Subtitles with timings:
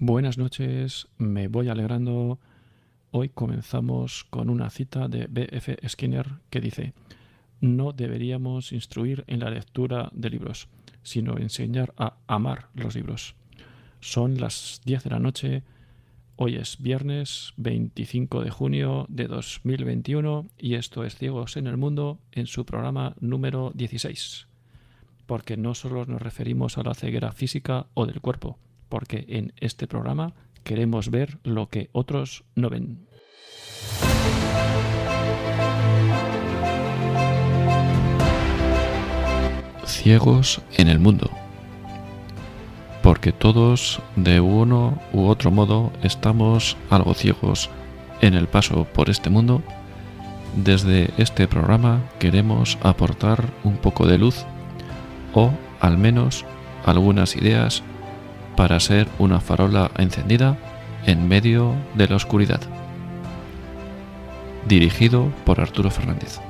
[0.00, 2.38] Buenas noches, me voy alegrando.
[3.10, 5.76] Hoy comenzamos con una cita de B.F.
[5.88, 6.92] Skinner que dice,
[7.60, 10.68] no deberíamos instruir en la lectura de libros,
[11.02, 13.34] sino enseñar a amar los libros.
[13.98, 15.64] Son las 10 de la noche,
[16.36, 22.20] hoy es viernes 25 de junio de 2021 y esto es Ciegos en el Mundo
[22.30, 24.46] en su programa número 16.
[25.26, 29.86] Porque no solo nos referimos a la ceguera física o del cuerpo, porque en este
[29.86, 30.34] programa
[30.64, 33.06] queremos ver lo que otros no ven.
[39.84, 41.30] Ciegos en el mundo.
[43.02, 47.70] Porque todos, de uno u otro modo, estamos algo ciegos
[48.20, 49.62] en el paso por este mundo,
[50.56, 54.44] desde este programa queremos aportar un poco de luz
[55.34, 56.44] o al menos
[56.84, 57.82] algunas ideas
[58.58, 60.58] para ser una farola encendida
[61.06, 62.60] en medio de la oscuridad.
[64.66, 66.40] Dirigido por Arturo Fernández.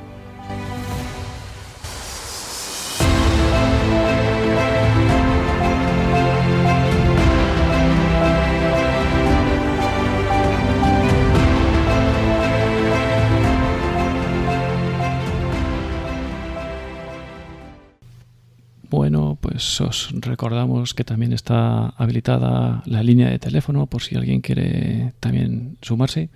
[20.29, 26.31] Recordamos que también está habilitada la línea de teléfono por si alguien quiere también sumarse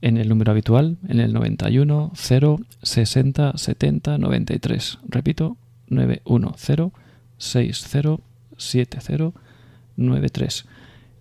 [0.00, 4.98] en el número habitual, en el 91 0 60 70 93.
[5.08, 5.56] Repito,
[5.88, 6.92] 910
[7.38, 8.16] 60
[8.56, 9.32] 70
[9.96, 10.64] 93.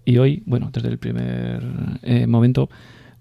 [0.06, 1.64] Y hoy, bueno, desde el primer
[2.02, 2.70] eh, momento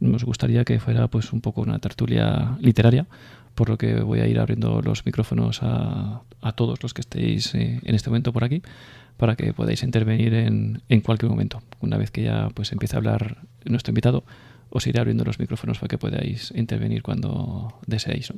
[0.00, 3.06] nos gustaría que fuera pues un poco una tertulia literaria
[3.54, 6.22] por lo que voy a ir abriendo los micrófonos a,
[6.56, 8.62] todos los que estéis eh, en este momento por aquí
[9.16, 11.62] para que podáis intervenir en, cualquier momento.
[11.80, 14.24] Una vez que ya pues empiece a hablar nuestro invitado,
[14.70, 18.32] os iré abriendo los micrófonos para que podáis intervenir cuando deseéis.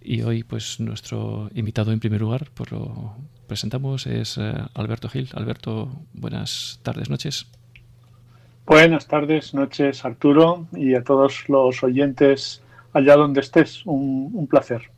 [0.00, 3.14] Y hoy, pues nuestro invitado en primer lugar, pues lo
[3.46, 5.28] presentamos, es eh, Alberto Gil.
[5.34, 7.46] Alberto, buenas tardes, noches.
[8.66, 12.62] Buenas tardes, noches, Arturo, y a todos los oyentes
[12.94, 13.82] allá donde estés.
[13.84, 14.90] Un, placer.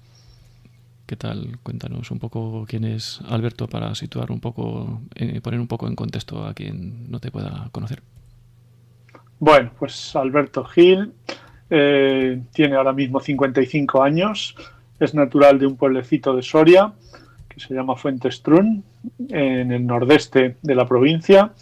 [1.04, 1.59] ¿Qué tal?
[1.65, 5.97] Cuéntanos un poco quién es Alberto para situar un poco, eh, poner un poco en
[5.97, 8.03] contexto a quien no te pueda conocer.
[9.41, 11.12] Bueno, pues Alberto Gil
[11.69, 14.54] eh, tiene ahora mismo 55 años,
[15.00, 16.93] es natural de un pueblecito de Soria
[17.48, 18.84] que se llama Fuentestrún,
[19.28, 21.53] en el nordeste de la provincia,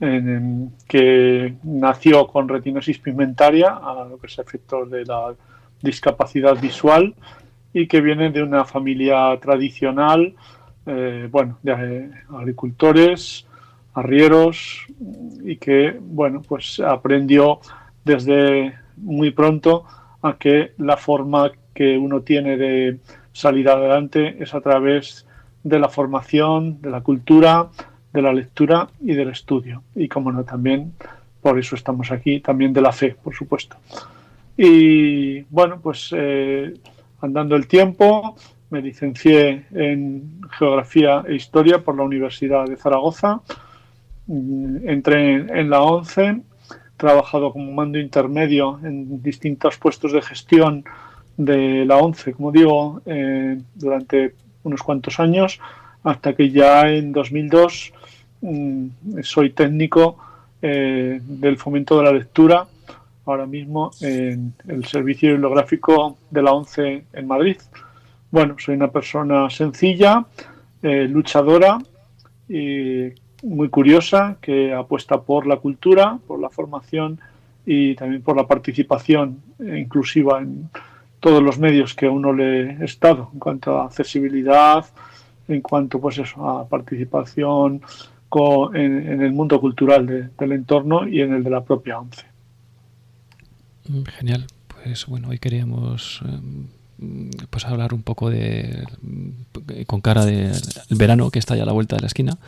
[0.00, 5.34] en, que nació con retinosis pigmentaria, a lo que es efecto de la
[5.82, 7.14] discapacidad visual
[7.72, 10.34] y que viene de una familia tradicional,
[10.86, 13.46] eh, bueno, de eh, agricultores,
[13.94, 14.86] arrieros
[15.42, 17.60] y que, bueno, pues aprendió
[18.04, 19.84] desde muy pronto
[20.22, 22.98] a que la forma que uno tiene de
[23.32, 25.26] salir adelante es a través
[25.62, 27.70] de la formación, de la cultura,
[28.14, 29.82] de la lectura y del estudio.
[29.96, 30.92] Y como no, también,
[31.42, 33.76] por eso estamos aquí, también de la fe, por supuesto.
[34.56, 36.72] Y bueno, pues eh,
[37.20, 38.36] andando el tiempo,
[38.70, 43.40] me licencié en Geografía e Historia por la Universidad de Zaragoza.
[44.28, 46.40] Mm, entré en la ONCE,
[46.96, 50.84] trabajado como mando intermedio en distintos puestos de gestión
[51.36, 55.58] de la ONCE, como digo, eh, durante unos cuantos años,
[56.04, 57.92] hasta que ya en 2002
[58.42, 58.86] mm,
[59.22, 60.18] soy técnico
[60.62, 62.66] eh, del fomento de la lectura
[63.26, 67.56] ahora mismo en el servicio bibliográfico de la ONCE en Madrid.
[68.30, 70.26] Bueno, soy una persona sencilla,
[70.82, 71.78] eh, luchadora
[72.48, 73.12] y
[73.42, 77.18] muy curiosa que apuesta por la cultura, por la formación
[77.64, 80.68] y también por la participación inclusiva en
[81.20, 84.84] todos los medios que a uno le he estado en cuanto a accesibilidad,
[85.48, 87.82] en cuanto pues eso, a participación
[88.74, 92.26] en, el mundo cultural del entorno y en el de la propia ONCE.
[93.88, 94.46] Mm, genial.
[94.68, 96.66] Pues bueno, hoy queríamos em,
[97.48, 100.52] pues hablar un poco de mm, con cara del
[100.90, 102.38] verano que está ya a la vuelta de la esquina,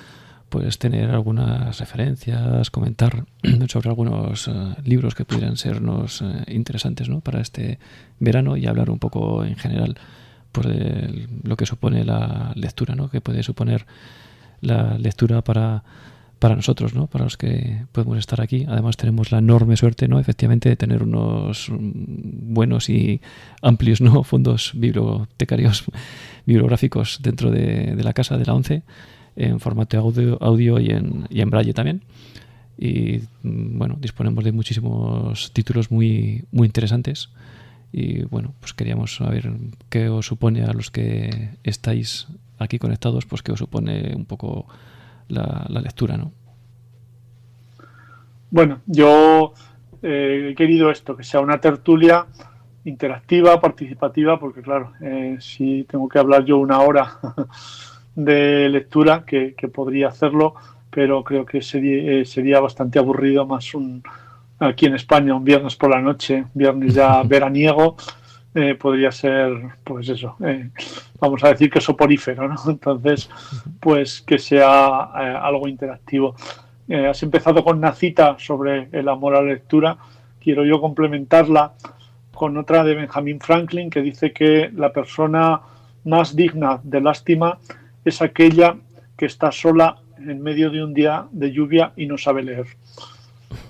[0.49, 3.25] pues tener algunas referencias, comentar
[3.69, 4.53] sobre algunos eh,
[4.85, 7.21] libros que pudieran sernos eh, interesantes ¿no?
[7.21, 7.79] para este
[8.19, 9.97] verano y hablar un poco en general
[10.57, 10.67] por
[11.45, 13.11] lo que supone la lectura, ¿no?
[13.11, 13.85] que puede suponer
[14.63, 15.85] la lectura para
[16.39, 17.07] para nosotros, ¿no?
[17.07, 18.67] Para los que podemos estar aquí.
[18.69, 20.21] Además tenemos la enorme suerte, ¿no?
[20.21, 23.23] Efectivamente, de tener unos buenos y
[23.63, 24.23] amplios, ¿no?
[24.31, 25.85] Fondos bibliotecarios,
[26.45, 28.83] bibliográficos dentro de, la casa de la ONCE,
[29.35, 32.03] en formato audio, audio y, en, y en braille también.
[32.79, 37.31] y mm, bueno, disponemos de muchísimos títulos muy, muy interesantes
[37.93, 39.51] y bueno, pues queríamos saber
[39.89, 42.29] qué os supone a los que estáis
[42.59, 44.67] aquí conectados, pues qué os supone un poco
[45.29, 46.33] la, lectura, ¿no?
[48.51, 49.53] Bueno, yo
[50.03, 52.27] eh, he querido esto, que sea una tertulia
[52.85, 57.19] interactiva, participativa, porque claro, eh, si tengo que hablar yo una hora
[58.15, 60.55] de lectura, que, podría hacerlo,
[60.91, 64.03] pero creo que sería, eh, sería bastante aburrido más un
[64.59, 67.97] aquí en España un viernes por la noche, viernes ya veraniego,
[68.55, 69.53] eh, podría ser,
[69.85, 70.37] pues eso,
[71.21, 72.57] vamos a decir que soporífero, ¿no?
[72.69, 73.29] Entonces,
[73.81, 75.03] pues que sea
[75.43, 76.35] algo interactivo.
[76.89, 79.99] has empezado con una cita sobre el amor a la lectura,
[80.41, 81.73] quiero yo complementarla
[82.37, 85.61] con otra de Benjamin Franklin que dice que la persona
[86.05, 87.59] más digna de lástima
[88.05, 88.77] es aquella
[89.17, 92.67] que está sola en medio de un día de lluvia y no sabe leer.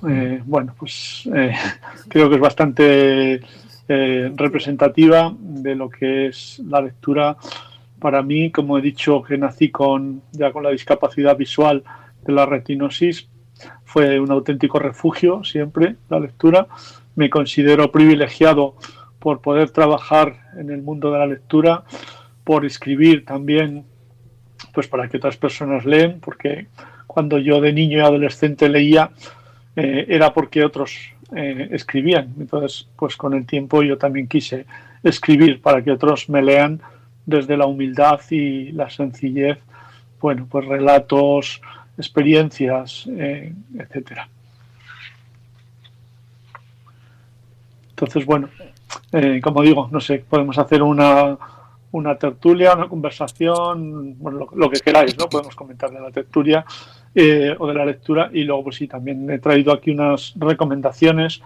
[0.08, 1.54] Eh, bueno, pues eh,
[2.08, 3.40] creo que es bastante
[3.88, 7.36] eh, representativa de lo que es la lectura.
[7.98, 11.82] Para mí, como he dicho, que nací con ya con la discapacidad visual
[12.24, 13.28] de la retinosis,
[13.84, 16.68] fue un auténtico refugio siempre la lectura
[17.16, 18.76] me considero privilegiado
[19.18, 21.82] por poder trabajar en el mundo de la lectura,
[22.44, 23.84] por escribir también,
[24.72, 26.68] pues para que otras personas leen, porque
[27.08, 29.10] cuando yo de niño y adolescente leía,
[29.76, 32.34] eh, era porque otros eh, escribían.
[32.38, 34.66] Entonces, pues con el tiempo yo también quise
[35.02, 36.80] escribir para que otros me lean
[37.26, 39.58] desde la humildad y la sencillez,
[40.20, 41.60] bueno, pues relatos,
[41.98, 44.28] experiencias, eh, etcétera.
[47.90, 48.48] Entonces, bueno,
[49.12, 51.36] eh, como digo, no sé, podemos hacer una,
[51.92, 55.28] una tertulia, una conversación, bueno, lo, que queráis, ¿no?
[55.28, 56.64] Podemos comentar de la tertulia
[57.18, 61.40] eh, o de la lectura y luego, pues sí, también he traído aquí unas recomendaciones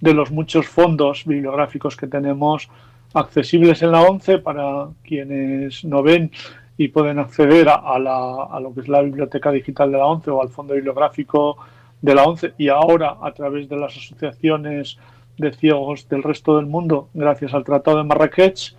[0.00, 2.68] de los muchos fondos bibliográficos que tenemos
[3.14, 6.32] accesibles en la ONCE para quienes no ven
[6.76, 10.30] y pueden acceder a, la, a lo que es la biblioteca digital de la ONCE
[10.30, 11.56] o al fondo bibliográfico
[12.00, 14.98] de la ONCE y ahora a través de las asociaciones
[15.38, 18.74] de ciegos del resto del mundo gracias al Tratado de Marrakech,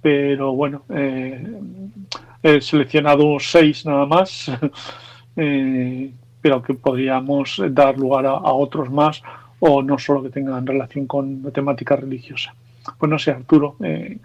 [0.00, 1.60] pero bueno, eh,
[2.42, 4.50] he seleccionado seis nada más,
[5.36, 9.22] eh, pero que podríamos dar lugar a, otros más
[9.60, 12.54] o no solo que tengan relación con la temática religiosa.
[12.98, 14.18] Pues no sé, Arturo, eh,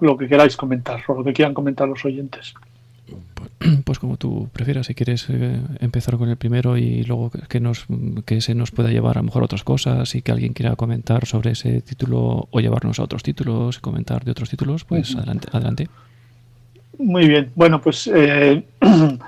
[0.00, 2.54] lo que queráis comentar o lo que quieran comentar los oyentes.
[3.84, 7.86] Pues como tú prefieras, si quieres eh, empezar con el primero y luego que, nos,
[8.24, 10.76] que se nos pueda llevar a lo mejor a otras cosas y que alguien quiera
[10.76, 15.48] comentar sobre ese título o llevarnos a otros títulos, comentar de otros títulos, pues adelante,
[15.52, 15.88] adelante.
[16.98, 18.64] Muy bien, bueno, pues eh,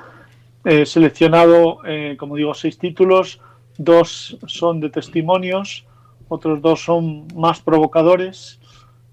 [0.64, 3.40] he seleccionado, eh, como digo, seis títulos,
[3.78, 5.84] dos son de testimonios,
[6.28, 8.60] otros dos son más provocadores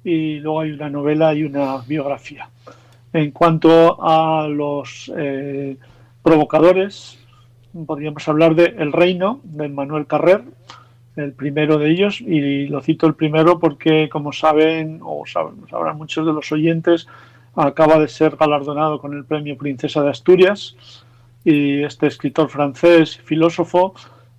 [0.04, 2.50] y luego hay una novela y una biografía.
[3.14, 5.78] En cuanto a los eh,
[6.22, 7.18] provocadores,
[7.86, 10.44] podríamos hablar de El Reino, de Manuel Carrer,
[11.16, 16.26] el primero de ellos, y lo cito el primero porque, como saben, o sabrán muchos
[16.26, 17.08] de los oyentes,
[17.56, 20.76] acaba de ser galardonado con el premio Princesa de Asturias,
[21.48, 23.94] y este escritor francés, filósofo,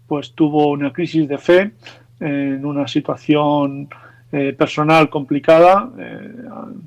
[0.07, 1.73] pues tuvo una crisis de fe
[2.21, 3.89] en una situación
[4.31, 6.35] eh, personal complicada, eh,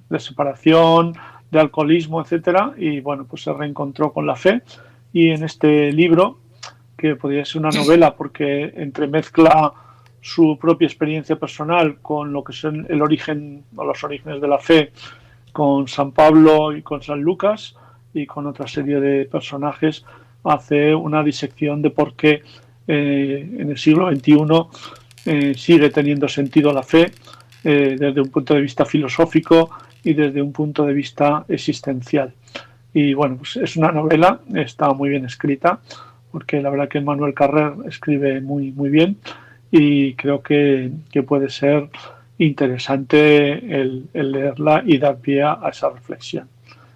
[0.08, 1.14] de separación,
[1.50, 4.62] de alcoholismo, etcétera, y bueno, pues se reencontró con la fe.
[5.12, 6.38] Y en este libro,
[6.96, 9.74] que podría ser una novela porque entremezcla
[10.22, 14.60] su propia experiencia personal con lo que son el origen o los orígenes de la
[14.60, 14.92] fe
[15.52, 17.76] con San Pablo y con San Lucas
[18.14, 20.06] y con otra serie de personajes,
[20.44, 22.42] hace una disección de por qué
[22.88, 24.36] eh, en el siglo XXI
[25.26, 27.12] eh, sigue teniendo sentido la fe
[27.64, 29.70] eh, desde un punto de vista filosófico
[30.04, 32.34] y desde un punto de vista existencial.
[32.94, 35.80] Y bueno, pues es una novela, está muy bien escrita,
[36.32, 39.18] porque la verdad que Manuel Carrer escribe muy, muy bien
[39.70, 40.92] y creo que,
[41.26, 41.90] puede ser
[42.40, 46.50] interesante el, leerla y dar pie a esa reflexión.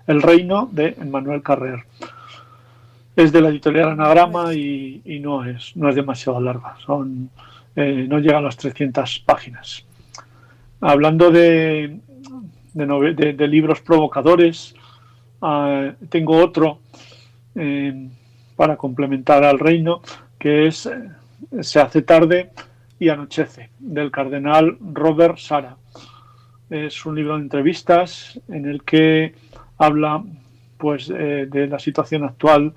[0.08, 1.84] El reino de Manuel Carrer.
[3.16, 7.30] Es de la editorial Anagrama y, no, es, no es demasiado larga, son,
[7.76, 9.86] eh, no llegan a las 300 páginas.
[10.82, 12.00] Hablando de,
[12.76, 14.76] de, libros provocadores.
[15.42, 16.80] Ah, tengo otro
[17.56, 18.10] eh,
[18.56, 20.02] para complementar al reino,
[20.38, 21.10] que es eh,
[21.62, 22.52] Se hace tarde
[23.00, 25.78] y anochece, del cardenal Robert Sara.
[26.70, 29.36] Es un libro de entrevistas en el que
[29.78, 30.24] habla
[30.78, 32.74] pues, eh, de la situación actual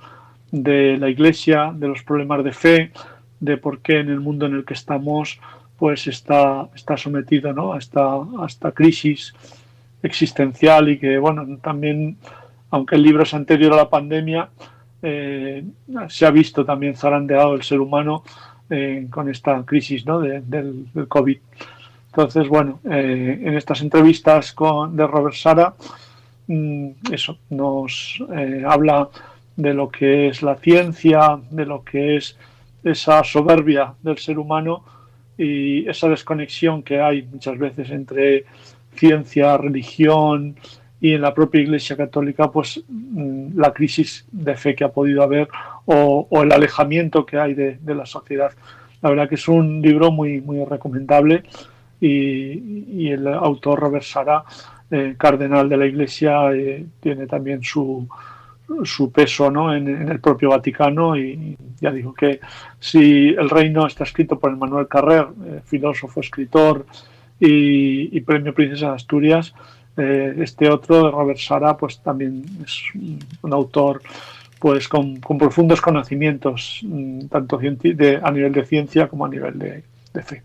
[0.50, 2.92] de la Iglesia, de los problemas de fe,
[3.40, 5.40] de por qué en el mundo en el que estamos
[5.76, 7.72] pues está, está sometido ¿no?
[7.72, 9.32] a, esta, a esta crisis
[10.02, 12.16] existencial y que, bueno, también,
[12.70, 14.48] aunque el libro es anterior a la pandemia,
[15.02, 15.64] eh,
[16.08, 18.24] se ha visto también zarandeado el ser humano
[18.70, 20.18] eh, con esta crisis ¿no?
[20.18, 21.38] del, del, COVID.
[22.06, 25.74] Entonces, bueno, en estas entrevistas con, de Robert Sara,
[26.48, 28.18] eso nos
[28.66, 29.08] habla
[29.56, 32.36] de lo que es la ciencia, de lo que es
[32.84, 34.84] esa soberbia del ser humano
[35.36, 38.44] y esa desconexión que hay muchas veces entre
[38.94, 40.56] ciencia, religión
[41.00, 45.22] y en la propia Iglesia Católica, pues mm, la crisis de fe que ha podido
[45.22, 45.48] haber
[45.86, 48.50] o, el alejamiento que hay de, la sociedad.
[49.00, 51.44] La verdad que es un libro muy, muy recomendable
[52.00, 54.44] y, el autor Robert Sara,
[55.16, 58.08] cardenal de la Iglesia, eh, tiene también su,
[58.84, 59.74] su peso ¿no?
[59.74, 62.40] en, el propio Vaticano y ya digo que
[62.78, 66.86] si el reino está escrito por Manuel Carrer, eh, filósofo, escritor
[67.40, 69.54] y, premio Princesa de Asturias,
[69.96, 74.02] eh, este otro de Robert Sara pues también es un autor
[74.58, 80.22] pues con, profundos conocimientos mm, tanto de, a nivel de ciencia como a nivel de,
[80.22, 80.42] fe.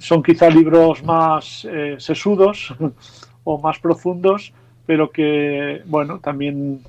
[0.00, 2.74] Son quizá libros más eh, sesudos
[3.44, 4.52] o más profundos,
[4.86, 6.80] pero que, bueno, también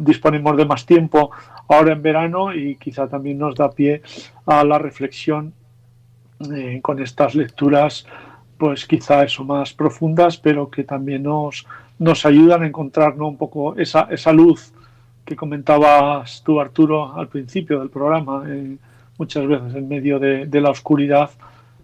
[0.00, 1.30] disponemos de más tiempo
[1.68, 4.02] ahora en verano y quizá también nos da pie
[4.44, 5.52] a la reflexión
[6.52, 8.06] eh, con estas lecturas,
[8.58, 11.64] pues quizá eso más profundas, pero que también nos,
[11.98, 14.72] nos ayudan a encontrar un poco esa, esa luz
[15.24, 18.76] que comentabas tú, Arturo, al principio del programa, eh,
[19.16, 21.30] muchas veces en medio de, de, la oscuridad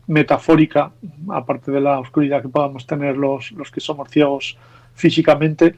[0.07, 0.93] metafórica,
[1.29, 4.57] aparte de la oscuridad que podamos tener los, los que somos ciegos
[4.95, 5.75] físicamente,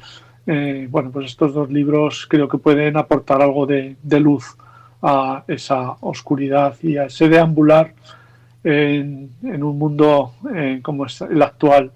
[0.47, 4.57] eh, bueno, pues estos dos libros creo que pueden aportar algo de, luz
[5.03, 7.93] a esa oscuridad y a ese deambular
[8.63, 11.91] en, un mundo eh, como es el actual,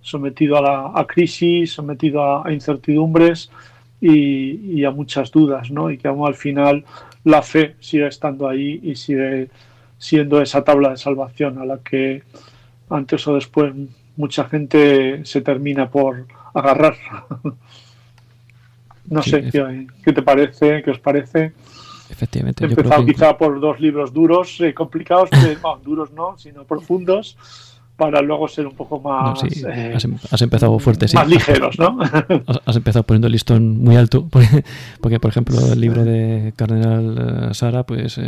[0.00, 3.50] sometido a, la, crisis, sometido a, incertidumbres
[4.00, 5.88] y, a muchas dudas, ¿no?
[5.88, 6.84] Y que aún al final
[7.22, 9.48] la fe sigue estando ahí y sigue
[10.02, 12.24] siendo esa tabla de salvación a la que
[12.90, 13.72] antes o después
[14.16, 16.96] mucha gente se termina por agarrar.
[19.06, 19.48] no sé,
[20.04, 20.82] ¿qué, te parece?
[20.82, 21.52] ¿Qué os parece?
[22.10, 22.64] Efectivamente.
[22.64, 27.36] He empezado quizá por dos libros duros, eh, complicados, pero, duros no, sino profundos,
[28.02, 29.42] para luego ser un poco más...
[29.44, 31.16] Eh, has, empezado fuerte, sí.
[31.16, 31.98] Más ligeros, ¿no?
[32.66, 34.28] Has, empezado poniendo el listón muy alto,
[35.00, 38.18] porque, por ejemplo, el libro de Cardenal eh, Sara, pues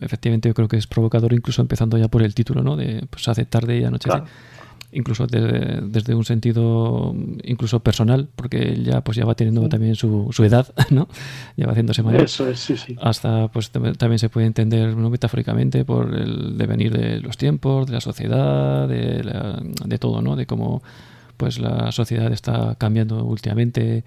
[0.00, 2.76] efectivamente yo creo que es provocador, incluso empezando ya por el título, ¿no?
[2.76, 4.22] De pues hace tarde y anochece
[4.92, 7.14] incluso desde un sentido
[7.44, 11.08] incluso personal, porque él ya pues ya va teniendo también su, su, edad, ¿no?
[11.56, 12.22] Ya va haciéndose mayor.
[12.22, 12.96] Eso es, sí, sí.
[13.00, 15.10] Hasta pues también se puede entender ¿no?
[15.10, 19.22] metafóricamente por el devenir de los tiempos, de la sociedad, de,
[19.84, 20.36] de todo, ¿no?
[20.36, 20.82] De cómo
[21.36, 24.04] pues la sociedad está cambiando últimamente.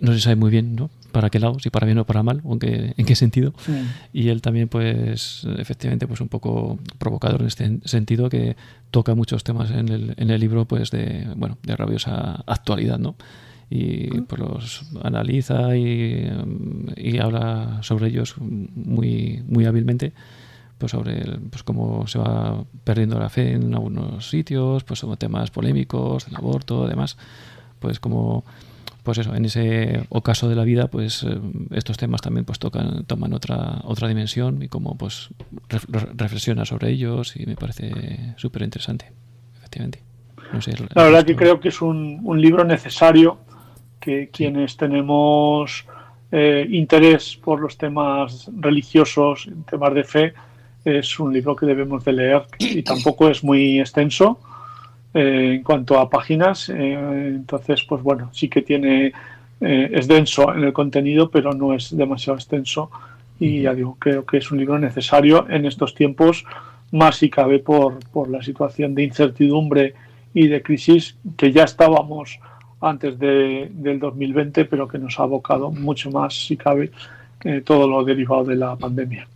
[0.00, 0.90] No se sabe muy bien, ¿no?
[1.12, 3.52] Para qué lado, si para bien o para mal, aunque en qué sentido.
[4.12, 8.56] Y él también, pues, efectivamente, pues un poco provocador en este sentido, que
[8.90, 13.14] toca muchos temas en el, en el libro, pues, de, bueno, de rabiosa actualidad, ¿no?
[13.70, 16.28] Y pues los analiza y,
[16.96, 20.12] y habla sobre ellos muy, muy hábilmente
[20.82, 25.52] pues sobre pues cómo se va perdiendo la fe en algunos sitios, pues sobre temas
[25.52, 27.16] polémicos, el aborto, además,
[27.78, 28.44] pues como
[29.02, 31.38] pues eso, en ese ocaso de la vida, pues eh,
[31.72, 35.30] estos temas también pues tocan, toman otra, otra dimensión y como pues
[36.16, 39.12] reflexiona sobre ellos y me parece súper interesante,
[39.56, 40.02] efectivamente.
[40.94, 43.38] la verdad que creo que es un, un libro necesario
[43.98, 45.86] que quienes tenemos
[46.30, 50.34] eh, interés por los temas religiosos, temas de fe,
[50.84, 54.40] es un libro que debemos de leer y tampoco es muy extenso
[55.14, 56.70] eh, en cuanto a páginas.
[56.70, 59.12] Eh, entonces, pues bueno, sí que tiene,
[59.60, 62.90] eh, es denso en el contenido, pero no es demasiado extenso.
[63.38, 66.44] Y ya digo, creo que es un libro necesario en estos tiempos,
[66.92, 69.94] más si cabe por, por la situación de incertidumbre
[70.32, 72.38] y de crisis que ya estábamos
[72.80, 76.90] antes de, del 2020, pero que nos ha abocado mucho más, si cabe,
[77.64, 79.26] todo lo derivado de la pandemia.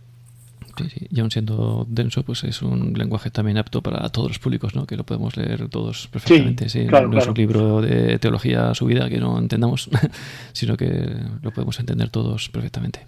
[0.77, 4.75] Sí, Y aún siendo denso, pues es un lenguaje también apto para todos los públicos,
[4.75, 4.85] ¿no?
[4.85, 6.69] Que lo podemos leer todos perfectamente.
[6.69, 9.89] Sí, no es un libro de teología subida que no entendamos,
[10.53, 11.09] sino que
[11.41, 13.05] lo podemos entender todos perfectamente.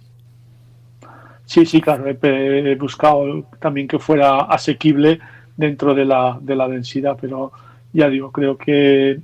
[1.44, 2.04] Sí, sí, claro.
[2.06, 5.18] He, buscado también que fuera asequible
[5.56, 7.52] dentro de la, de la densidad, pero
[7.92, 9.20] ya digo, creo que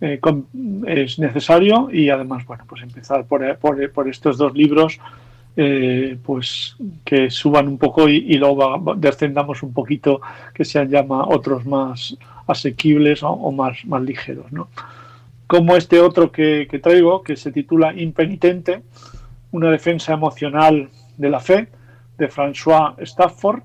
[0.00, 0.20] eh,
[0.88, 4.98] es necesario y además, bueno, pues empezar por, por, por estos dos libros
[5.54, 10.20] eh, pues que suban un poco y, luego descendamos un poquito,
[10.54, 12.16] que sean llama otros más
[12.46, 14.50] asequibles o, más, más ligeros.
[14.50, 14.68] ¿no?
[15.46, 18.82] Como este otro que, traigo, que se titula Impenitente,
[19.50, 21.68] una defensa emocional de la fe,
[22.16, 23.62] de François Stafford,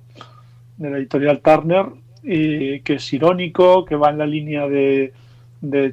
[0.75, 1.86] de la editorial Turner,
[2.22, 5.13] y que es irónico, que va en la línea de,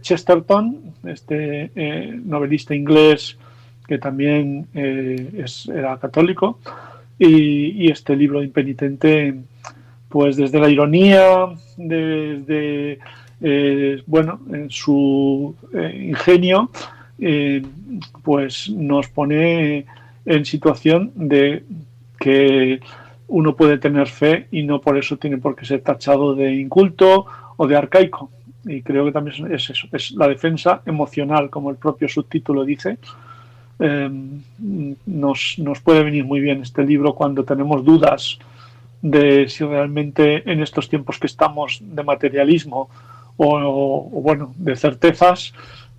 [0.00, 3.38] Chesterton, este eh, novelista inglés
[3.86, 6.58] que también eh, era católico,
[7.18, 9.34] y, este libro impenitente,
[10.08, 12.98] pues desde la ironía, desde,
[13.40, 16.70] eh, bueno, en su eh, ingenio,
[18.22, 19.86] pues nos pone
[20.26, 21.62] en situación de
[22.18, 22.80] que
[23.28, 27.26] uno puede tener fe y no por eso tiene por qué ser tachado de inculto
[27.56, 28.30] o de arcaico.
[28.64, 32.98] Y creo que también es eso, es la defensa emocional, como el propio subtítulo dice,
[33.78, 34.40] Em,
[35.04, 38.38] nos, nos, puede venir muy bien este libro cuando tenemos dudas
[39.02, 42.88] de si realmente en estos tiempos que estamos de materialismo
[43.36, 45.52] o, bueno, de certezas,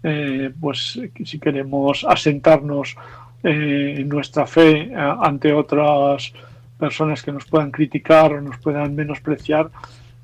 [0.03, 2.95] eh, pues si queremos asentarnos
[3.43, 6.31] eh, en nuestra fe ante otras
[6.79, 9.69] personas que nos puedan criticar o nos puedan menospreciar,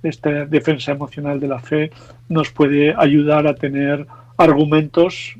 [0.03, 1.91] esta defensa emocional de la fe
[2.29, 5.35] nos puede ayudar a tener argumentos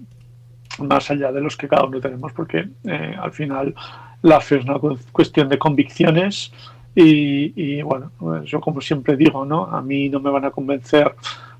[0.87, 3.73] más allá de los que cada uno tenemos, porque eh, al final
[4.21, 4.79] la fe es una
[5.11, 6.51] cuestión de convicciones
[6.93, 9.65] y, bueno, pues yo como siempre digo, ¿no?
[9.65, 11.15] A mí no me van a convencer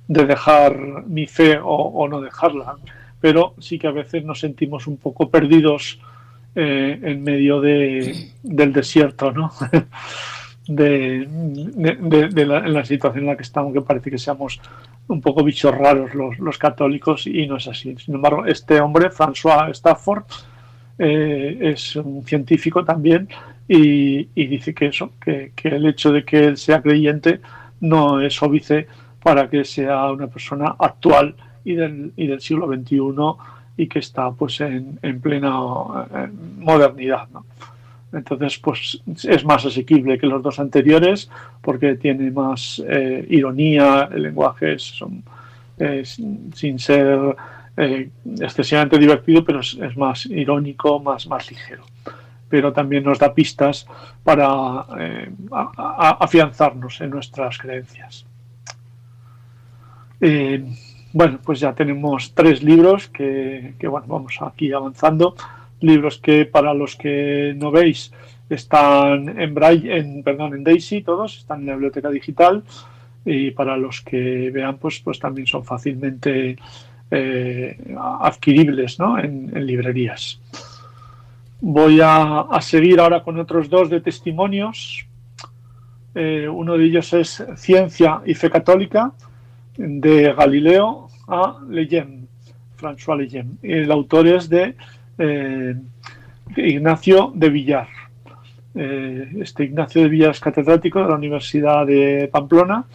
[0.08, 2.75] de dejar mi fe o, no dejarla,
[3.22, 6.00] pero sí que a veces nos sentimos un poco perdidos
[6.54, 9.51] eh, en medio de, del desierto, ¿no?
[10.75, 14.60] de, la, situación en la que estamos, que parece que seamos
[15.08, 17.96] un poco bichos raros los, católicos y no es así.
[17.98, 20.24] Sin embargo, este hombre, François Stafford,
[20.98, 23.28] eh, es un científico también
[23.68, 27.40] y, dice que eso, que, el hecho de que él sea creyente
[27.79, 28.88] no es óbice
[29.24, 33.00] para que sea una persona actual y del, y del siglo XXI
[33.77, 35.55] y que está pues en, plena
[36.14, 37.27] eh, modernidad.
[38.13, 41.29] Entonces, pues es más asequible que los dos anteriores
[41.61, 45.01] porque tiene más eh, ironía, el lenguaje es,
[46.53, 47.35] sin ser
[47.77, 51.83] eh, excesivamente divertido, pero es, más irónico, más, más ligero.
[52.50, 53.87] Pero también nos da pistas
[54.24, 55.31] para eh,
[56.19, 58.25] afianzarnos en nuestras creencias.
[61.13, 65.35] bueno, pues ya tenemos tres libros que, que bueno, vamos aquí avanzando
[65.81, 68.11] libros que para los que no veis
[68.50, 72.63] están en Braille, perdón, en Daisy todos, están en la biblioteca digital
[73.25, 76.57] y para los que vean pues, pues también son fácilmente
[77.09, 77.77] eh,
[78.22, 80.39] adquiribles en, librerías.
[81.59, 85.05] Voy a, seguir ahora con otros dos de testimonios.
[86.15, 89.11] Eh, uno de ellos es Ciencia y Fe Católica,
[89.77, 92.27] de Galileo a Leyen,
[92.77, 93.57] François Leyen.
[93.61, 94.75] El autor es de
[95.17, 95.75] eh,
[96.57, 97.87] Ignacio de Villar.
[98.74, 102.85] Eh, este Ignacio de Villar es catedrático de la Universidad de Pamplona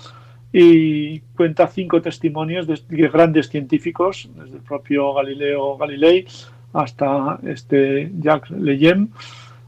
[0.52, 6.26] y cuenta cinco testimonios de grandes científicos, desde el propio Galileo Galilei
[6.72, 9.10] hasta este Jacques Leyen,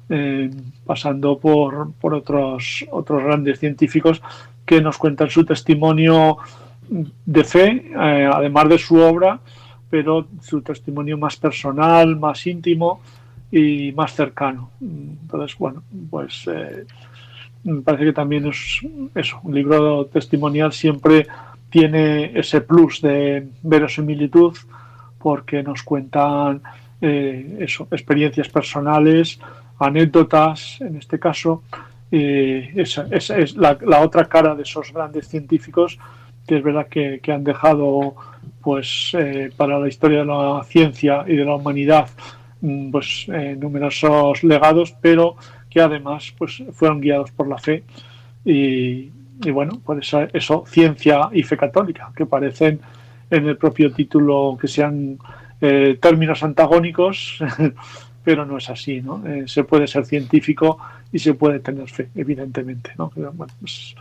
[0.08, 0.50] eh,
[0.86, 4.22] pasando por, otros, otros grandes científicos
[4.64, 6.38] que nos cuentan su testimonio
[6.88, 9.40] de fe, además de su obra,
[9.90, 13.00] pero su testimonio más personal, más íntimo
[13.50, 14.70] y más cercano.
[14.80, 16.84] Entonces, bueno, pues eh,
[17.64, 18.80] me parece que también es
[19.14, 21.26] eso, un libro testimonial siempre
[21.70, 24.56] tiene ese plus de verosimilitud
[25.18, 26.62] porque nos cuentan
[27.00, 29.38] eh, eso, experiencias personales,
[29.78, 31.62] anécdotas, en este caso,
[32.10, 35.98] eh, esa, es la, otra cara de esos grandes científicos
[36.56, 38.16] es verdad que, que han dejado
[38.62, 42.08] pues eh, para la historia de la ciencia y de la humanidad
[42.60, 45.36] mm, pues eh, numerosos legados pero
[45.70, 47.84] que además pues fueron guiados por la fe
[48.44, 49.10] y,
[49.50, 52.80] bueno pues eso, ciencia y fe católica que parecen
[53.30, 55.18] en el propio título que sean
[55.60, 57.38] eh, términos antagónicos
[58.24, 59.22] pero no es así ¿no?
[59.46, 60.78] se puede ser científico
[61.12, 62.90] y se puede tener fe evidentemente
[63.60, 63.94] pues,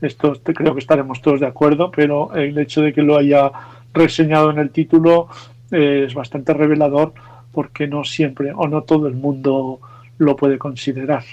[0.00, 3.50] esto creo que estaremos todos de acuerdo pero el hecho de que lo haya
[3.94, 5.28] reseñado en el título
[5.70, 7.12] eh, es bastante revelador
[7.52, 9.80] porque no siempre o no todo el mundo
[10.18, 11.24] lo puede considerar.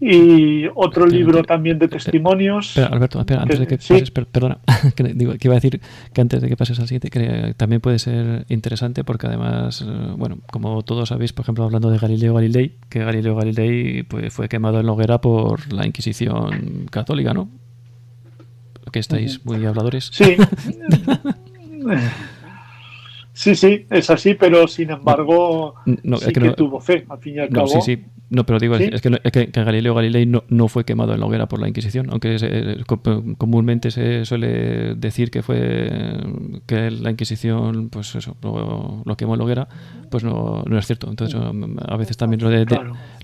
[0.00, 2.68] Y otro libro también de testimonios.
[2.68, 4.58] Espera, Alberto, espera, antes de que pases, perdona,
[4.94, 5.80] que, digo, que iba a decir
[6.12, 10.12] que antes de que pases al siguiente, que también puede ser interesante porque además, eh,
[10.16, 14.48] bueno, como todos sabéis, por ejemplo, hablando de Galileo Galilei, que Galileo Galilei pues, fue
[14.48, 17.48] quemado en la hoguera por la Inquisición católica, ¿no?
[18.92, 20.10] Que estáis muy habladores.
[20.12, 20.36] Sí.
[23.38, 27.48] Sí, sí, es así, pero sin embargo sí que, tuvo fe, al fin y al
[27.50, 27.68] cabo.
[27.68, 31.26] Sí, sí, no, pero digo, es, que, Galileo Galilei no, no, fue quemado en la
[31.26, 32.36] hoguera por la Inquisición, aunque
[33.38, 35.90] comúnmente se suele decir que fue
[36.66, 39.68] que la Inquisición, pues eso, lo, quemó en la hoguera,
[40.10, 41.08] pues no, no es cierto.
[41.08, 41.40] Entonces,
[41.86, 42.66] a veces también lo de,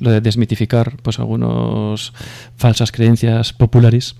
[0.00, 2.12] lo de desmitificar pues algunas
[2.56, 4.16] falsas creencias populares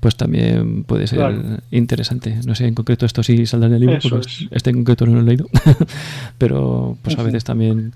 [0.00, 2.40] pues también puede ser interesante.
[2.46, 5.16] No sé en concreto esto sí saldrá en el libro, porque este en concreto no
[5.16, 5.46] lo he leído,
[6.38, 7.92] pero pues a veces también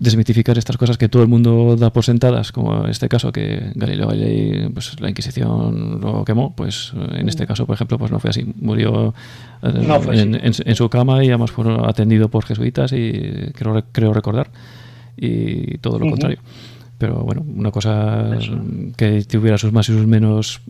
[0.00, 3.70] desmitificar estas cosas que todo el mundo da por sentadas, como en este caso que
[3.74, 8.18] Galileo Galilei, pues la Inquisición lo quemó, pues en este caso, por ejemplo, pues no
[8.18, 8.46] fue así.
[8.60, 9.14] Murió
[9.62, 14.50] eh, en, su cama y además fue atendido por jesuitas y creo, creo recordar,
[15.18, 16.38] y todo lo contrario.
[16.96, 18.38] Pero bueno, una cosa
[18.96, 20.62] que tuviera sus más y sus menos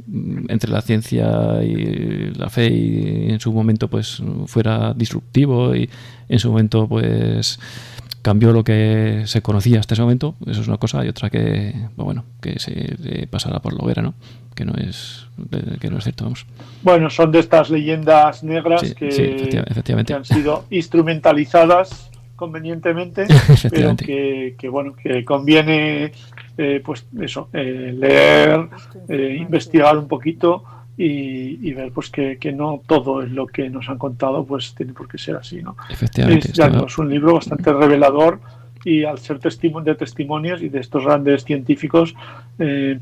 [0.48, 5.88] entre la ciencia y la fe y en su momento pues fuera disruptivo y
[6.28, 7.58] en su momento pues
[8.22, 11.74] cambió lo que se conocía hasta ese momento, eso es una cosa, y otra que
[11.96, 14.14] pues bueno, que se pasará por la hoguera, ¿no?
[14.54, 15.26] Que no es
[15.80, 16.46] que no es cierto, vamos.
[16.82, 19.64] Bueno, son de estas leyendas negras que,
[20.06, 23.26] que han sido instrumentalizadas convenientemente,
[23.70, 26.12] pero que, bueno, que conviene
[26.56, 28.66] eh, pues eso, eh, leer,
[29.08, 30.64] eh, investigar un poquito
[31.02, 35.08] y, ver pues que, no todo es lo que nos han contado pues tiene por
[35.08, 35.76] qué ser así, ¿no?
[35.88, 36.50] Efectivamente.
[36.50, 38.40] Es, es un libro bastante revelador
[38.84, 42.14] y al ser testimonio de testimonios y de estos grandes científicos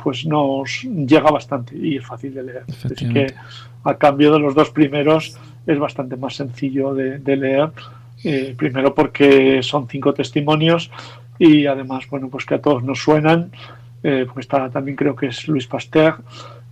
[0.03, 2.65] pues nos llega bastante y es fácil de leer.
[2.69, 3.35] Es que
[3.85, 7.71] a cambio de los dos primeros es bastante más sencillo de, de leer
[8.25, 10.91] eh, primero porque son cinco testimonios
[11.39, 13.53] y además, bueno, pues que a todos nos suenan.
[14.03, 16.19] Eh, pues está, también creo que es Luis Pasteur,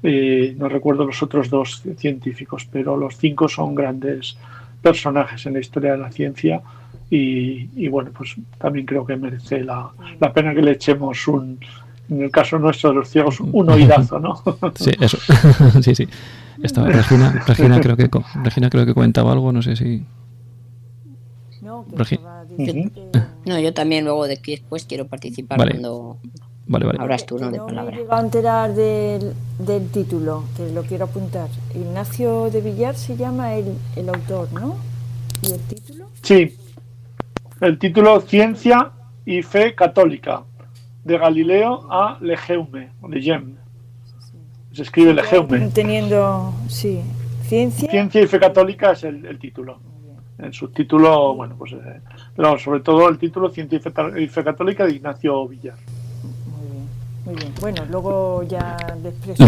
[0.08, 4.38] eh, no recuerdo los otros dos científicos, pero los cinco son grandes
[4.80, 6.62] personajes en la historia de la ciencia
[7.10, 9.90] y, bueno, pues también creo que merece la,
[10.32, 11.58] pena que le echemos un,
[12.08, 14.40] en el caso nuestro de los ciegos, un oídazo, ¿no?
[14.76, 15.18] Sí, eso.
[15.82, 16.08] sí, sí.
[16.58, 18.08] Regina, Regina, creo que,
[18.44, 20.04] Regina creo que comentaba algo, no sé si...
[21.62, 21.84] No,
[23.44, 26.18] yo también luego de aquí después quiero participar cuando
[26.66, 26.98] vale, vale.
[27.00, 27.50] hablas tú, ¿no?
[27.50, 27.96] De palabra.
[27.96, 31.48] me he a enterar del, del, título, que lo quiero apuntar.
[31.74, 34.76] Ignacio de Villar se llama el, el autor, ¿no?
[35.42, 36.06] ¿Y el título?
[36.22, 36.56] Sí,
[37.60, 38.92] el título Ciencia
[39.24, 40.42] y Fe Católica,
[41.04, 43.56] de Galileo a Legeume, o Legem.
[44.72, 45.68] Se escribe Legeume.
[45.68, 47.00] Teniendo, sí,
[47.42, 47.90] ciencia.
[47.90, 49.80] Ciencia y Fe Católica es el, el título
[50.38, 53.80] el subtítulo, bueno, pues eh, sobre todo el título Ciencia
[54.16, 55.76] y Fe Católica de Ignacio Villar.
[57.26, 57.52] Muy bien.
[57.60, 59.38] Bueno, luego ya después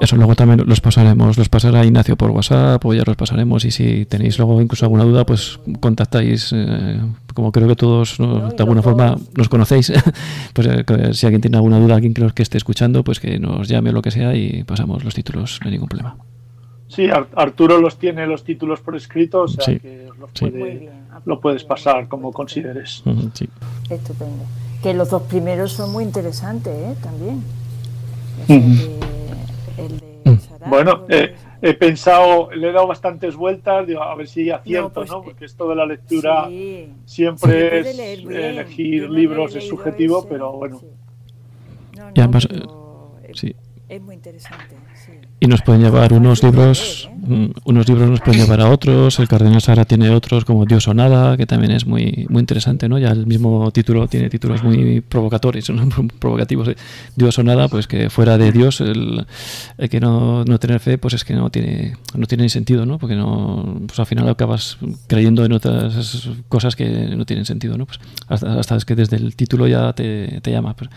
[0.00, 3.70] eso luego también los pasaremos, los pasará Ignacio por WhatsApp o ya los pasaremos y
[3.70, 6.98] si tenéis luego incluso alguna duda, pues contactáis, eh,
[7.34, 9.92] como creo que todos de alguna forma nos conocéis,
[10.52, 13.68] pues eh, si alguien tiene alguna duda, alguien que, que esté escuchando, pues que nos
[13.68, 16.16] llame o lo que sea y pasamos los títulos, no hay ningún problema.
[16.88, 20.08] Sí, Arturo los tiene los títulos por escrito, o sea que
[21.24, 23.02] lo puedes pasar como consideres.
[23.90, 24.44] Estupendo.
[24.84, 26.94] Que los dos primeros son muy interesantes, ¿eh?
[27.02, 27.42] También.
[30.66, 35.22] bueno, he pensado, le he dado bastantes vueltas, digo, a ver si acierto, pues, ¿no?
[35.22, 36.50] Porque esto de la lectura
[37.06, 40.82] siempre es elegir libros es subjetivo, pero bueno.
[42.14, 42.46] y además,
[43.32, 43.56] sí.
[43.88, 44.76] Es muy interesante.
[45.40, 49.18] Y nos pueden llevar unos libros, mm, unos libros nos pueden llevar a otros.
[49.18, 52.88] El Cardenal Sara tiene otros como Dios o nada, que también es muy, muy interesante,
[52.88, 52.98] ¿no?
[52.98, 55.70] Ya el mismo título tiene títulos muy provocadores,
[56.18, 56.70] provocativos.
[57.14, 59.26] Dios o nada, pues que fuera de Dios, el,
[59.90, 62.98] que no, no, tener fe, pues es que no tiene, no tiene sentido, ¿no?
[62.98, 67.84] Porque no, pues al final acabas creyendo en otras cosas que no tienen sentido, ¿no?
[67.84, 70.74] Pues hasta, hasta es que desde el título ya te, te llama.
[70.74, 70.88] Pues,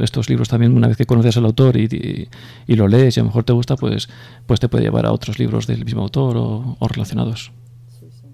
[0.00, 2.28] estos libros también, una vez que conoces al autor y,
[2.66, 4.08] y, lo lees y a lo mejor te gusta, pues,
[4.46, 7.52] pues te puede llevar a otros libros del mismo autor o, relacionados.
[7.88, 8.26] Sí, sí.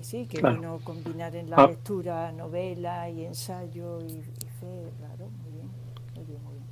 [0.00, 1.66] Y sí, que bueno combinar en la ah.
[1.68, 4.22] lectura novela y ensayo y,
[4.60, 5.70] fe, claro, muy bien,
[6.14, 6.66] muy bien, muy bien.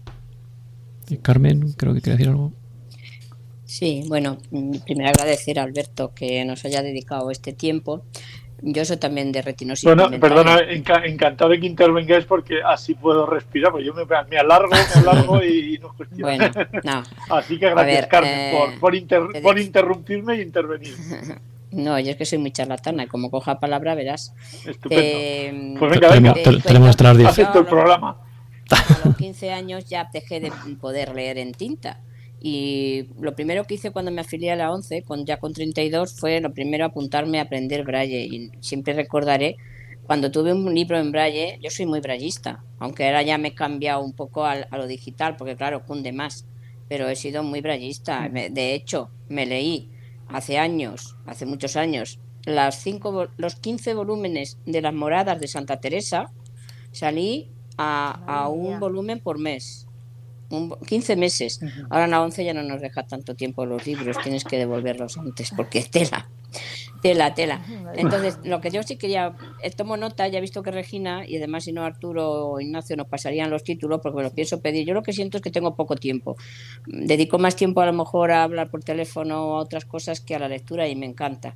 [1.09, 2.53] Y Carmen, creo que quiere decir algo.
[3.71, 4.39] Sí, bueno,
[4.85, 8.03] primero agradecer a Alberto que nos haya dedicado este tiempo
[8.63, 9.85] Yo soy también de retinosis.
[9.85, 14.03] Bueno, perdona, encantado de que intervengáis porque así puedo respirar, porque yo me,
[14.39, 16.21] alargo, me alargo y no es cuestión.
[16.21, 16.51] Bueno,
[16.85, 17.03] no.
[17.37, 20.95] así que gracias, Carmen, por, eh, por, interrumpirme y intervenir.
[21.73, 24.35] No, yo es que soy muy charlatana, como coja palabra verás.
[24.67, 24.91] Estupendo.
[24.93, 26.97] Eh, pues venga, venga, tenemos
[27.39, 28.17] el programa.
[28.71, 32.01] A los 15 años ya dejé de poder leer en tinta
[32.41, 36.15] y lo primero que hice cuando me afilié a la 11, con, ya con 32,
[36.19, 38.25] fue lo primero apuntarme a aprender braille.
[38.25, 39.59] Y siempre recordaré,
[40.05, 43.55] cuando tuve un libro en braille, yo soy muy braillista, aunque ahora ya me he
[43.55, 46.47] cambiado un poco a, lo digital, porque claro, cunde más,
[46.89, 48.29] pero he sido muy braillista.
[48.29, 48.55] Mm.
[48.55, 49.91] De hecho, me leí
[50.29, 55.79] hace años, hace muchos años, las cinco, los 15 volúmenes de las moradas de Santa
[55.79, 56.33] Teresa,
[56.91, 59.90] salí a, a un volumen por mes
[60.51, 61.61] 15 meses.
[61.89, 65.17] Ahora en la 11 ya no nos deja tanto tiempo los libros, tienes que devolverlos
[65.17, 66.29] antes porque tela,
[67.03, 67.65] tela, tela.
[67.95, 71.37] Entonces, lo que yo sí quería, eh, tomo nota, ya he visto que Regina y
[71.37, 74.87] además si no Arturo o Ignacio nos pasarían los títulos porque me los pienso pedir.
[74.87, 76.37] Yo lo que siento es que tengo poco tiempo.
[76.87, 80.35] Dedico más tiempo a lo mejor a hablar por teléfono o a otras cosas que
[80.35, 81.55] a la lectura y me encanta.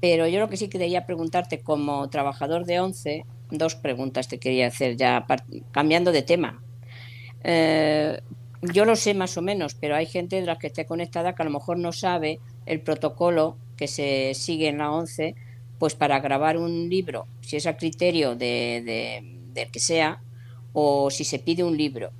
[0.00, 4.66] Pero yo lo que sí quería preguntarte como trabajador de 11, dos preguntas te quería
[4.66, 5.24] hacer ya
[5.70, 6.60] cambiando de tema
[7.44, 8.20] eh,
[8.72, 11.42] yo lo sé más o menos, pero hay gente de la que esté conectada que
[11.42, 15.34] a lo mejor no sabe el protocolo que se sigue en la 11,
[15.78, 20.22] pues para grabar un libro, si es a criterio de, de, que sea,
[20.72, 22.10] o si se pide un libro.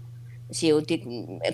[0.50, 0.70] Si,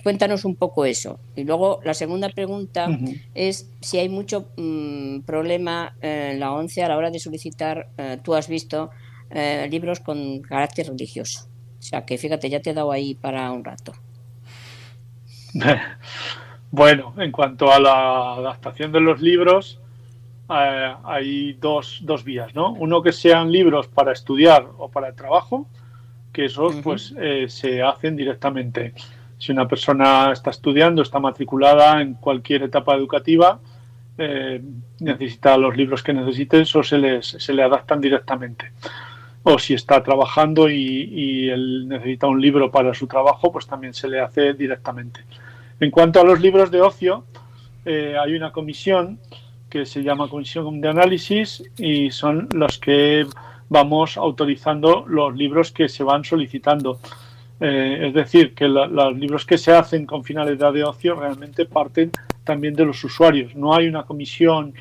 [0.02, 1.20] cuéntanos un poco eso.
[1.36, 2.88] Y luego la segunda pregunta
[3.34, 8.18] es si hay mucho mm, problema en la 11 a la hora de solicitar, eh,
[8.22, 8.90] tú has visto,
[9.30, 11.49] eh, libros con carácter religioso.
[11.80, 13.92] O sea que fíjate, ya te he dado ahí para un rato.
[16.72, 19.80] Bueno, en cuanto a la adaptación de los libros,
[20.48, 22.74] eh, hay dos, dos, vías, ¿no?
[22.74, 25.66] Uno que sean libros para estudiar o para el trabajo,
[26.32, 28.94] que esos pues eh, se hacen directamente.
[29.36, 33.58] Si una persona está estudiando, está matriculada en cualquier etapa educativa,
[34.16, 34.62] eh,
[35.00, 38.70] necesita los libros que necesite, eso se, les, se le adaptan directamente
[39.42, 44.08] o si está trabajando y, él necesita un libro para su trabajo, pues también se
[44.08, 45.20] le hace directamente.
[45.78, 47.24] En cuanto a los libros de ocio,
[47.84, 49.18] eh, hay una comisión
[49.70, 53.24] que se llama Comisión de Análisis y son los que
[53.68, 56.98] vamos autorizando los libros que se van solicitando.
[57.60, 62.10] Eh, es decir, que los libros que se hacen con finalidad de ocio realmente parten
[62.42, 63.54] también de los usuarios.
[63.54, 64.74] No hay una comisión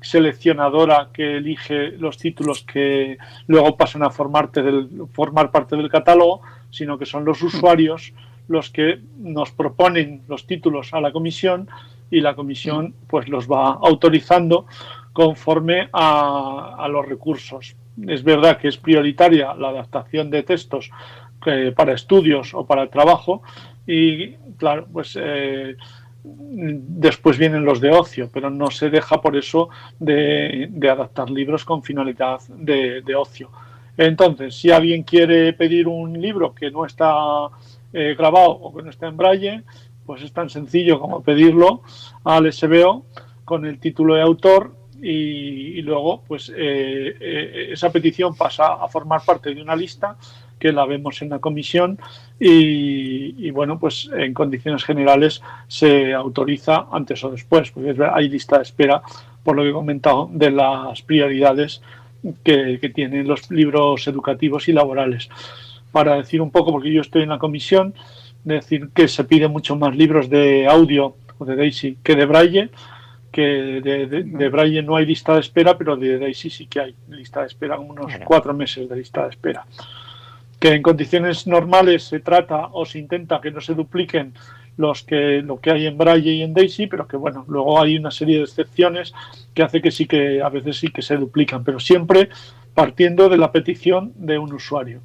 [0.00, 5.90] seleccionadora que elige los títulos que luego pasan a formar parte del, formar parte del
[5.90, 8.12] catálogo, sino que son los usuarios
[8.48, 11.68] los que nos proponen los títulos a la comisión
[12.10, 14.66] y la comisión pues los va autorizando
[15.12, 17.76] conforme a, los recursos.
[18.08, 20.90] Es verdad que es prioritaria la adaptación de textos
[21.46, 23.42] eh, para estudios o para trabajo
[23.86, 25.76] y claro, pues eh,
[26.22, 31.82] después vienen los de ocio, pero no se deja por eso de, adaptar libros con
[31.82, 33.50] finalidad de, ocio.
[33.96, 37.48] Entonces, si alguien quiere pedir un libro que no está
[37.92, 39.62] eh, grabado o que no está en braille,
[40.06, 41.82] pues es tan sencillo como pedirlo
[42.24, 43.04] al SBO
[43.44, 49.22] con el título de autor y, luego pues eh, eh, esa petición pasa a formar
[49.24, 50.16] parte de una lista
[50.58, 51.98] que la vemos en la comisión
[52.38, 58.62] y, bueno, pues en condiciones generales se autoriza antes o después, porque hay lista de
[58.62, 59.02] espera,
[59.42, 61.80] por lo que he comentado, de las prioridades
[62.44, 65.28] que, tienen los libros educativos y laborales.
[65.92, 67.94] Para decir un poco, porque yo estoy en la comisión,
[68.44, 72.70] decir que se piden mucho más libros de audio o de Daisy que de Braille,
[73.30, 76.94] que de, de, Braille no hay lista de espera, pero de Daisy sí que hay
[77.08, 79.64] lista de espera, unos cuatro meses de lista de espera
[80.60, 84.34] que en condiciones normales se trata o se intenta que no se dupliquen
[84.76, 87.96] los que lo que hay en Braille y en Daisy, pero que bueno, luego hay
[87.96, 89.12] una serie de excepciones
[89.54, 92.28] que hace que sí que a veces sí que se duplican, pero siempre
[92.74, 95.00] partiendo de la petición de un usuario.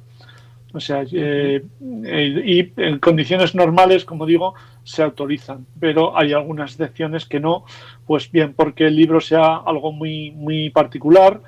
[0.76, 1.62] O sea, eh,
[2.04, 7.64] eh, y en condiciones normales, como digo, se autorizan, pero hay algunas excepciones que no,
[8.06, 11.40] pues bien porque el libro sea algo muy, muy particular,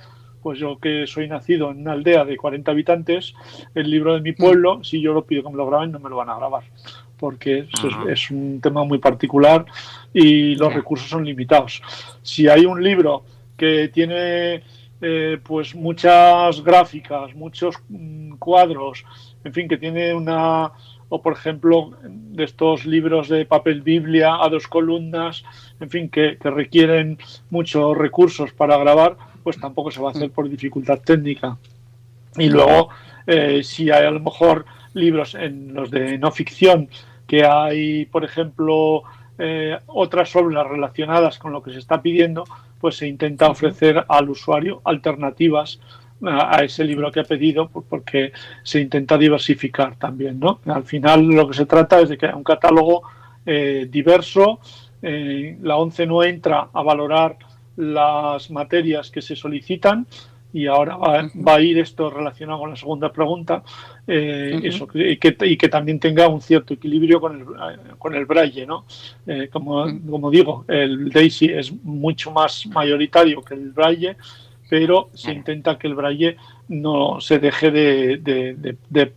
[0.43, 3.35] pues yo que soy nacido en una aldea de 40 habitantes,
[3.75, 6.09] el libro de mi pueblo, si yo lo pido que me lo graben, no me
[6.09, 6.63] lo van a grabar,
[7.19, 7.69] porque
[8.09, 9.67] es, un tema muy particular
[10.15, 11.83] y los recursos son limitados.
[12.23, 13.25] Si hay un libro
[13.59, 14.63] que tiene
[15.01, 19.05] eh, pues muchas gráficas, muchos mm, cuadros,
[19.45, 20.73] en fin, que tiene una
[21.11, 25.43] o por ejemplo de estos libros de papel Biblia a dos columnas,
[25.81, 30.31] en fin, que, que requieren muchos recursos para grabar, pues tampoco se va a hacer
[30.31, 31.57] por dificultad técnica.
[32.37, 32.91] Y luego,
[33.27, 36.89] eh, si hay a lo mejor libros en los de no ficción,
[37.27, 39.03] que hay, por ejemplo,
[39.39, 42.45] eh, otras obras relacionadas con lo que se está pidiendo,
[42.81, 45.81] pues se intenta ofrecer al usuario alternativas
[46.27, 50.61] a, ese libro que ha pedido, pues porque se intenta diversificar también, ¿no?
[50.67, 53.03] Al final lo que se trata es de que haya un catálogo
[53.47, 54.61] eh, diverso.
[55.01, 57.37] Eh, la ONCE no entra a valorar
[57.77, 60.07] las materias que se solicitan,
[60.53, 63.63] y ahora va, a ir esto relacionado con la segunda pregunta,
[64.07, 67.47] eh, eso, y que, y, que, también tenga un cierto equilibrio con el,
[67.99, 68.67] con el braille.
[68.67, 68.85] ¿no?
[69.53, 74.17] como, como digo, el DAISY es mucho más mayoritario que el braille,
[74.69, 76.37] pero se intenta que el braille
[76.69, 79.13] no se deje de, de, de,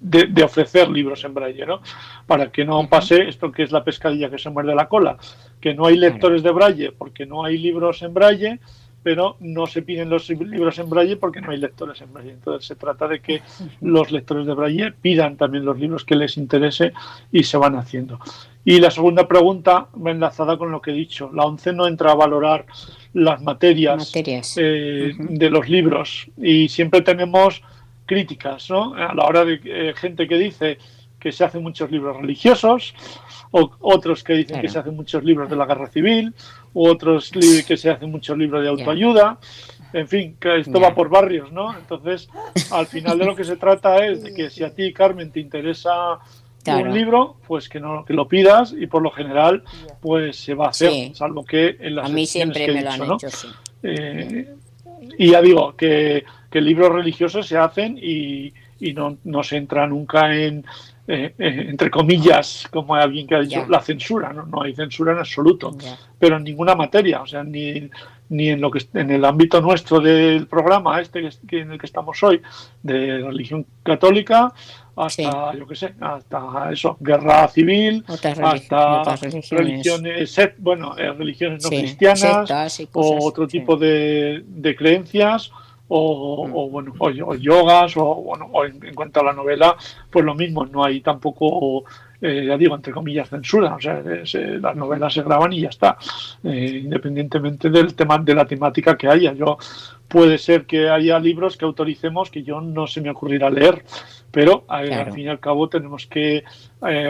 [0.00, 1.82] de, ofrecer libros en braille, ¿no?
[2.26, 5.18] Para que no pase esto que es la pescadilla que se muerde la cola,
[5.60, 8.60] que no hay lectores de braille porque no hay libros en braille,
[9.02, 12.32] pero no se piden los libros en braille porque no hay lectores en braille.
[12.32, 13.42] Entonces se trata de que
[13.80, 16.92] los lectores de braille pidan también los libros que les interese
[17.32, 18.18] y se van haciendo.
[18.64, 21.30] Y la segunda pregunta va enlazada con lo que he dicho.
[21.32, 22.66] La ONCE no entra a valorar
[23.14, 24.12] las materias,
[24.56, 27.62] eh, de los libros y siempre tenemos
[28.04, 28.94] críticas, ¿no?
[28.94, 30.78] A la hora de eh, gente que dice
[31.18, 32.94] que se hacen muchos libros religiosos,
[33.50, 36.34] o otros que dicen que se hacen muchos libros de la guerra civil,
[36.72, 39.38] u otros que se hacen muchos libros de autoayuda.
[39.92, 41.76] En fin, que esto va por barrios, ¿no?
[41.76, 42.28] Entonces,
[42.70, 45.40] al final de lo que se trata es de que si a ti, Carmen, te
[45.40, 46.20] interesa
[46.66, 49.64] un libro, pues que no que lo pidas y por lo general
[50.00, 53.02] pues se va a hacer, salvo que en las A mí siempre me lo han
[53.02, 53.18] hecho,
[53.82, 54.54] eh,
[55.18, 59.86] y ya digo que, que, libros religiosos se hacen y, y no, no, se entra
[59.86, 60.64] nunca en,
[61.12, 64.46] eh, eh, entre comillas, como alguien que ha dicho, la censura, ¿no?
[64.46, 65.76] no hay censura en absoluto,
[66.20, 67.90] pero en ninguna materia, o sea, ni,
[68.28, 71.86] ni en lo que en el ámbito nuestro del programa este que, en el que
[71.86, 72.40] estamos hoy
[72.80, 74.52] de religión católica
[74.94, 79.16] hasta yo qué sé hasta eso guerra civil hasta
[79.50, 85.50] religiones, bueno eh, religiones no cristianas o otro tipo de, de creencias
[85.90, 86.70] o, mm.
[86.70, 89.76] bueno o, yogas o bueno o en, cuanto a la novela
[90.10, 91.84] pues lo mismo no hay tampoco
[92.22, 93.74] eh, ya digo, entre comillas, censura.
[93.74, 95.96] O sea, las novelas se graban y ya está,
[96.44, 99.32] eh, independientemente del tema, de la temática que haya.
[99.32, 99.56] Yo
[100.06, 103.84] puede ser que haya libros que autoricemos que yo no se me ocurrirá leer,
[104.30, 106.44] pero eh, al fin y al cabo tenemos que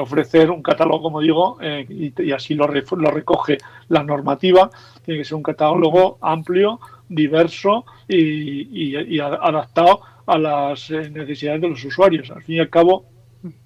[0.00, 4.70] ofrecer un catálogo, como digo, y, así lo, lo recoge la normativa.
[5.04, 6.78] Tiene que ser un catálogo amplio,
[7.10, 12.30] diverso y, y adaptado a las necesidades de los usuarios.
[12.30, 13.04] Al fin y al cabo,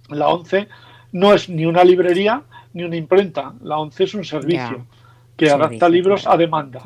[0.09, 0.67] la ONCE
[1.13, 3.55] no es ni una librería ni una imprenta.
[3.63, 4.87] La ONCE es un servicio
[5.37, 6.83] que adapta libros a demanda.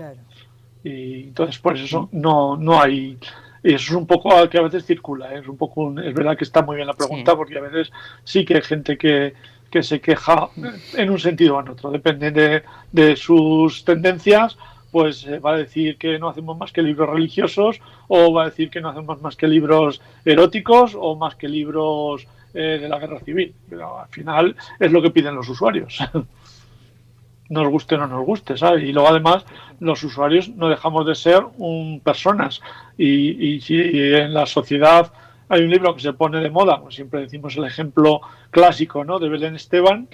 [0.83, 3.19] Y entonces, pues eso no, no hay.
[3.63, 5.33] Eso es un poco que a veces circula.
[5.33, 5.41] ¿eh?
[5.41, 7.91] Es un poco, es verdad que está muy bien la pregunta porque a veces
[8.25, 9.35] sí que hay gente que,
[9.71, 10.49] que se queja
[10.95, 14.57] en un sentido o en otro, depende de, de sus tendencias
[14.91, 18.47] pues eh, va a decir que no hacemos más que libros religiosos o va a
[18.47, 22.99] decir que no hacemos más que libros eróticos o más que libros eh, de la
[22.99, 23.55] guerra civil.
[23.69, 25.99] Pero al final es lo que piden los usuarios.
[27.51, 28.85] nos guste o no nos guste, ¿sabes?
[28.85, 29.45] Y luego además
[29.81, 32.61] los usuarios no dejamos de ser un personas.
[32.97, 35.13] Y, y si en la sociedad
[35.49, 38.21] hay un libro que se pone de moda, pues siempre decimos el ejemplo
[38.51, 39.19] clásico, ¿no?
[39.19, 40.09] De Belén Esteban,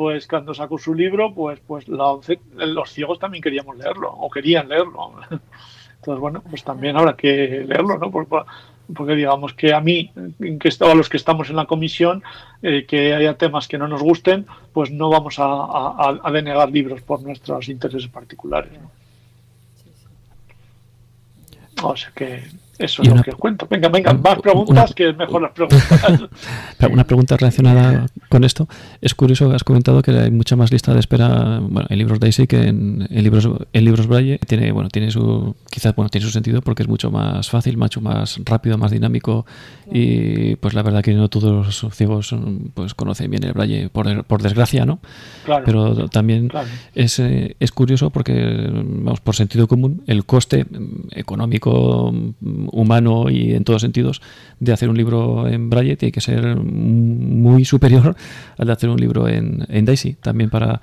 [0.00, 5.12] pues cuando sacó su libro, pues, pues los ciegos también queríamos leerlo, o querían leerlo.
[5.96, 8.10] Entonces, bueno, pues también habrá que leerlo, ¿no?
[8.10, 10.10] porque digamos que a mí,
[10.58, 12.22] que a los que estamos en la comisión,
[12.62, 17.22] eh, que haya temas que no nos gusten, pues no vamos a, denegar libros por
[17.22, 18.72] nuestros intereses particulares.
[21.82, 22.44] O sea que
[22.80, 23.66] eso es lo que cuento.
[23.68, 26.20] Venga, venga, más preguntas que es mejor las preguntas.
[26.90, 28.68] una pregunta relacionada con esto.
[29.00, 32.18] Es curioso que has comentado que hay mucha más lista de espera bueno, en libros
[32.18, 34.38] Daisy que en, libros en libros Braille.
[34.38, 38.00] Tiene, bueno, tiene su, quizás bueno, tiene su sentido porque es mucho más fácil, mucho
[38.00, 39.44] más rápido, más dinámico
[39.92, 42.34] y pues la verdad que no todos los ciegos
[42.74, 45.00] pues conocen bien el Braille por, por desgracia, ¿no?
[45.44, 46.50] Claro, Pero también
[46.94, 50.66] es, eh, es curioso porque, vamos, por sentido común, el coste
[51.10, 52.12] económico
[52.72, 54.20] humano y en todos sentidos
[54.58, 58.16] de hacer un libro en Braille tiene que ser muy superior
[58.58, 60.80] al de hacer un libro en, en Daisy, también para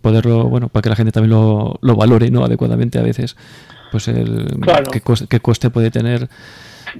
[0.00, 3.36] poderlo, bueno, para que la gente también lo, lo valore no adecuadamente a veces,
[3.90, 4.46] pues el
[5.28, 6.28] qué, coste, puede tener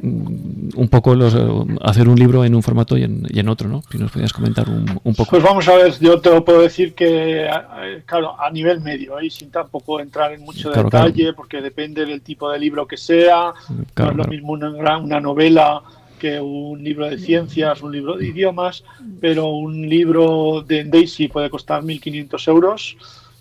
[0.03, 1.37] un poco los,
[1.83, 3.83] hacer un libro en un formato y en, y en otro, ¿no?
[3.91, 5.31] Si nos podías comentar un, poco.
[5.31, 9.19] Pues vamos a ver, yo te lo puedo decir que, eh, claro, a nivel medio,
[9.19, 9.31] ¿eh?
[9.31, 13.53] sin tampoco entrar en mucho detalle, porque depende del tipo de libro que sea,
[13.97, 15.83] no es lo mismo una, una novela
[16.19, 18.85] que un libro de ciencias, un libro de idiomas,
[19.21, 22.97] pero un libro de Daisy puede costar 1.500 euros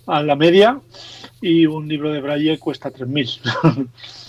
[0.06, 0.80] a la media
[1.40, 3.88] y un libro de Braille cuesta 3.000.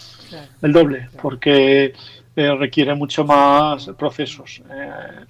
[0.62, 1.94] El doble, porque
[2.36, 5.26] eh, requiere mucho más procesos eh,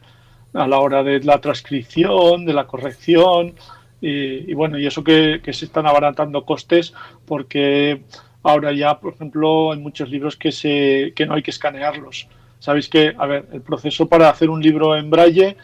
[0.53, 3.55] a la hora de la transcripción, de la corrección
[4.01, 6.93] y, bueno, y eso que, se están abaratando costes
[7.25, 8.03] porque
[8.43, 12.27] ahora ya, por ejemplo, hay muchos libros que, se, que no hay que escanearlos.
[12.59, 15.57] Sabéis que, a ver, el proceso para hacer un libro en braille,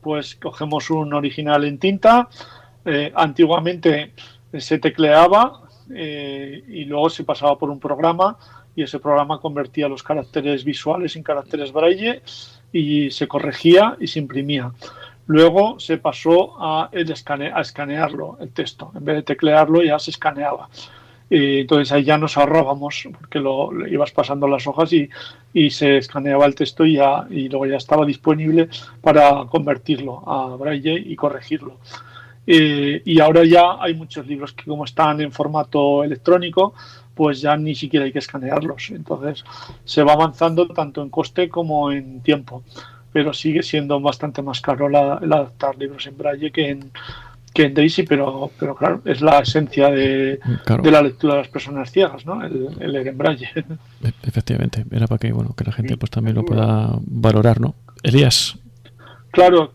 [0.00, 2.28] pues cogemos un original en tinta,
[2.84, 4.12] eh, antiguamente
[4.58, 5.62] se tecleaba
[5.94, 8.36] eh, y luego se pasaba por un programa
[8.74, 12.22] y ese programa convertía los caracteres visuales en caracteres braille
[12.72, 14.72] y se corregía y se imprimía.
[15.26, 18.92] Luego se pasó a, escanearlo, el texto.
[18.94, 20.68] En vez de teclearlo ya se escaneaba.
[21.30, 25.08] Y entonces ahí ya nos ahorrábamos porque lo, ibas pasando las hojas y,
[25.54, 28.68] y, se escaneaba el texto y, ya, y luego ya estaba disponible
[29.00, 31.78] para convertirlo a braille y corregirlo.
[32.46, 36.74] Eh, y ahora ya hay muchos libros que como están en formato electrónico,
[37.14, 38.90] pues ya ni siquiera hay que escanearlos.
[38.90, 39.44] Entonces
[39.84, 42.62] se va avanzando tanto en coste como en tiempo.
[43.12, 46.90] Pero sigue siendo bastante más caro la, el adaptar libros en braille que en,
[47.52, 50.40] que en Daisy, pero, pero claro, es la esencia de,
[50.82, 52.42] de la lectura de las personas ciegas, ¿no?
[52.42, 53.48] El, leer en braille.
[53.54, 57.74] E, efectivamente, era para que, bueno, que la gente pues también lo pueda valorar, ¿no?
[58.02, 58.58] Elías.
[59.30, 59.72] Claro,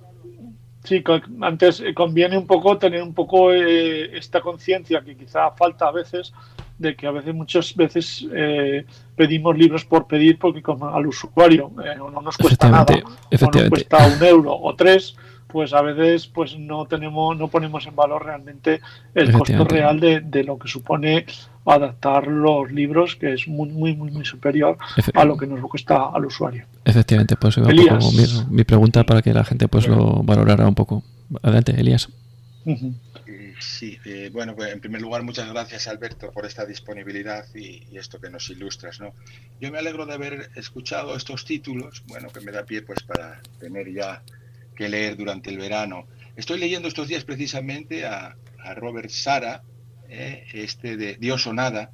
[0.88, 1.04] Sí,
[1.42, 5.92] antes eh, conviene un poco tener un poco eh, esta conciencia que quizá falta a
[5.92, 6.32] veces
[6.78, 11.74] de que a veces muchas veces eh, pedimos libros por pedir porque como al usuario
[11.98, 15.18] no nos cuesta nada o nos cuesta un euro o tres
[15.48, 18.80] pues a veces pues no tenemos no ponemos en valor realmente
[19.14, 21.26] el costo real de, de, lo que supone
[21.72, 24.78] adaptar los libros que es muy muy muy, muy superior
[25.14, 26.66] a lo que nos cuesta al usuario.
[26.86, 30.76] Efectivamente pues un poco mi, mi, pregunta para que la gente pues lo valorara un
[30.76, 31.04] poco.
[31.42, 32.10] Adelante Elías.
[33.60, 37.98] Sí, eh, bueno, pues en primer lugar, muchas gracias Alberto por esta disponibilidad y, y,
[37.98, 39.14] esto que nos ilustras, ¿no?
[39.60, 43.42] Yo me alegro de haber escuchado estos títulos, bueno, que me da pie pues para
[43.60, 44.22] tener ya
[44.78, 46.06] que leer durante el verano.
[46.38, 48.38] Estoy leyendo estos días precisamente a,
[48.76, 49.64] Robert Sara,
[50.10, 51.92] eh, este de Dios o Nada,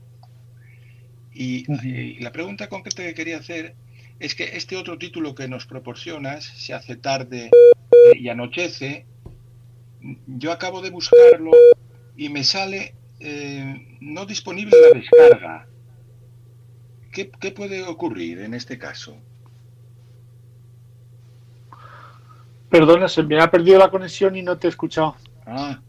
[1.34, 3.76] y, la pregunta concreta que quería hacer
[4.20, 7.50] es que este otro título que nos proporcionas, Se hace tarde
[8.16, 9.06] y anochece,
[10.28, 11.52] yo acabo de buscarlo
[12.16, 15.68] y me sale eh, no disponible la descarga.
[17.12, 19.18] ¿Qué, ¿Qué puede ocurrir en este caso?
[22.70, 25.16] Perdona, se me ha perdido la conexión y no te he escuchado.
[25.46, 25.80] Ah,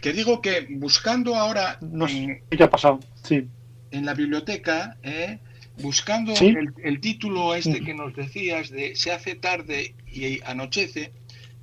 [0.00, 1.78] que digo que buscando ahora.
[1.80, 3.48] No sé qué ha pasado, sí.
[3.90, 5.38] En la biblioteca, ¿eh?
[5.80, 7.84] buscando el, título este mm.
[7.84, 11.12] que nos decías de Se hace tarde y anochece,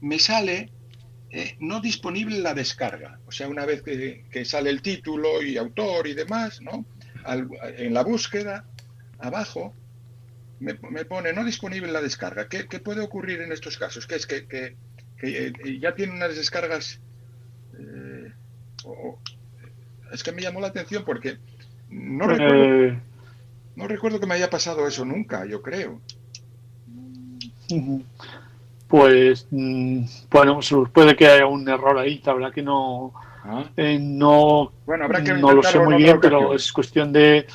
[0.01, 0.72] me sale
[1.32, 3.20] eh, no disponible la descarga.
[3.26, 6.86] O sea, una vez que, sale el título y autor y demás, ¿no?
[7.28, 8.66] en la búsqueda,
[9.20, 9.74] abajo,
[10.60, 12.47] me, pone no disponible la descarga.
[12.47, 14.08] ¿Qué, puede ocurrir en estos casos?
[14.08, 14.78] Que es que, que,
[15.22, 15.51] eh,
[15.82, 17.01] ya tiene unas descargas...
[18.86, 19.16] Eh,
[20.14, 21.38] es que me llamó la atención porque
[21.90, 23.00] no recuerdo, eh.
[23.76, 26.00] no recuerdo que me haya pasado eso nunca, yo creo.
[28.88, 30.60] Pues mm, bueno,
[30.94, 33.14] puede que haya un error ahí, la verdad que no,
[33.44, 33.66] ah.
[34.00, 37.48] no, bueno, habrá que no lo sé muy bien, pero es cuestión de,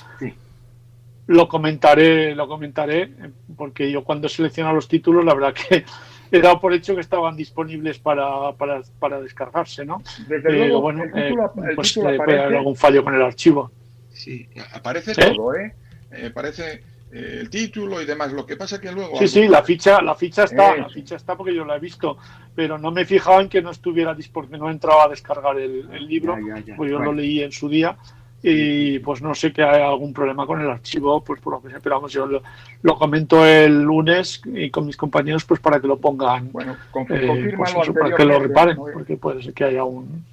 [1.29, 3.15] lo comentaré, lo comentaré,
[3.57, 5.85] porque yo cuando selecciono los títulos, la verdad que
[6.31, 10.03] he dado por hecho que estaban disponibles para, para, para descargarse, ¿no?
[10.29, 11.35] Desde luego, bueno, eh,
[11.75, 13.71] pues puede haber algún fallo con el archivo.
[14.13, 15.75] Sí, aparece todo, ¿eh?
[16.13, 16.27] ¿eh?
[16.31, 18.33] Aparece eh, el título y demás.
[18.33, 19.19] Lo que pasa que luego.
[19.19, 22.19] Sí, sí, la ficha, la ficha está, la ficha está porque yo la he visto,
[22.55, 26.07] pero no me he fijado en que no estuviera disponible, no entraba a descargar el,
[26.07, 26.37] libro,
[26.77, 27.97] pues yo lo leí en su día
[28.43, 31.69] y pues no sé que hay algún problema con el archivo, pues por lo que
[31.69, 35.87] sea, pero vamos, yo lo, comento el lunes y con mis compañeros pues para que
[35.87, 36.77] lo pongan, bueno,
[37.11, 40.25] eh, pues para que lo reparen, porque puede ser que haya un,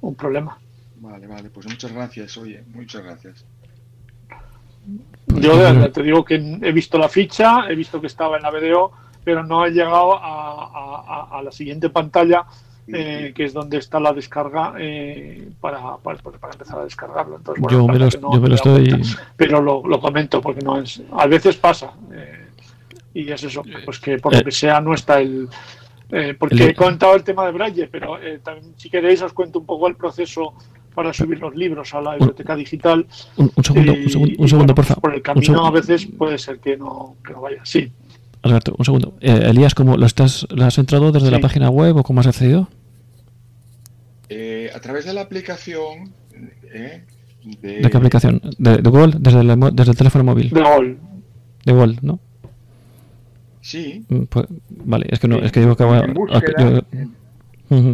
[0.00, 0.58] un problema.
[1.00, 3.44] Vale, vale, pues muchas gracias, oye, muchas gracias.
[5.26, 8.92] Yo te digo que he visto la ficha, he visto que estaba en la BDO,
[9.24, 12.46] pero no he llegado a, a, a la siguiente pantalla
[12.92, 16.18] eh, que es donde está la descarga eh, para, para,
[16.52, 17.36] empezar a descargarlo.
[17.36, 19.02] Entonces, yo, me lo, estoy...
[19.36, 21.02] pero lo, lo, comento porque no es...
[21.12, 21.92] A veces pasa.
[23.14, 25.48] y es eso, pues que por lo que sea no está el...
[26.38, 29.88] porque he contado el tema de Braille, pero también, si queréis os cuento un poco
[29.88, 30.54] el proceso
[30.98, 33.06] para subir los libros a la biblioteca digital.
[33.36, 33.94] Un, segundo,
[34.36, 35.02] un segundo, por favor.
[35.02, 37.60] Por el camino a veces puede ser que no, que no vaya.
[37.62, 37.92] Sí.
[38.42, 39.14] Alberto, un segundo.
[39.20, 42.26] Eh, Elías, ¿cómo lo estás, lo has entrado desde la página web o cómo has
[42.26, 42.68] accedido?
[44.28, 46.12] Eh, a través de la aplicación.
[46.72, 47.04] Eh,
[47.60, 47.90] de...
[47.90, 48.40] qué aplicación?
[48.58, 49.14] ¿De, Google?
[49.18, 50.50] Desde el, desde el teléfono móvil.
[50.50, 50.96] De Google.
[51.64, 52.20] De Google, ¿no?
[53.60, 54.04] Sí.
[54.08, 55.84] Mm, pues, vale, es que no, es que digo que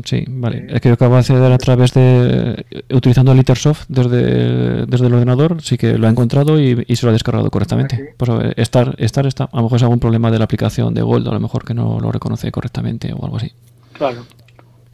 [0.04, 0.66] sí, vale.
[0.68, 2.64] Es que yo acabo de acceder a través de.
[2.92, 7.10] utilizando el Litersoft desde, desde el ordenador, sí que lo ha encontrado y, se lo
[7.10, 8.14] ha descargado correctamente.
[8.16, 9.44] Pues estar, estar está.
[9.44, 11.74] A lo mejor es algún problema de la aplicación de Gold, a lo mejor que
[11.74, 13.50] no lo reconoce correctamente o algo así.
[13.94, 14.24] Claro.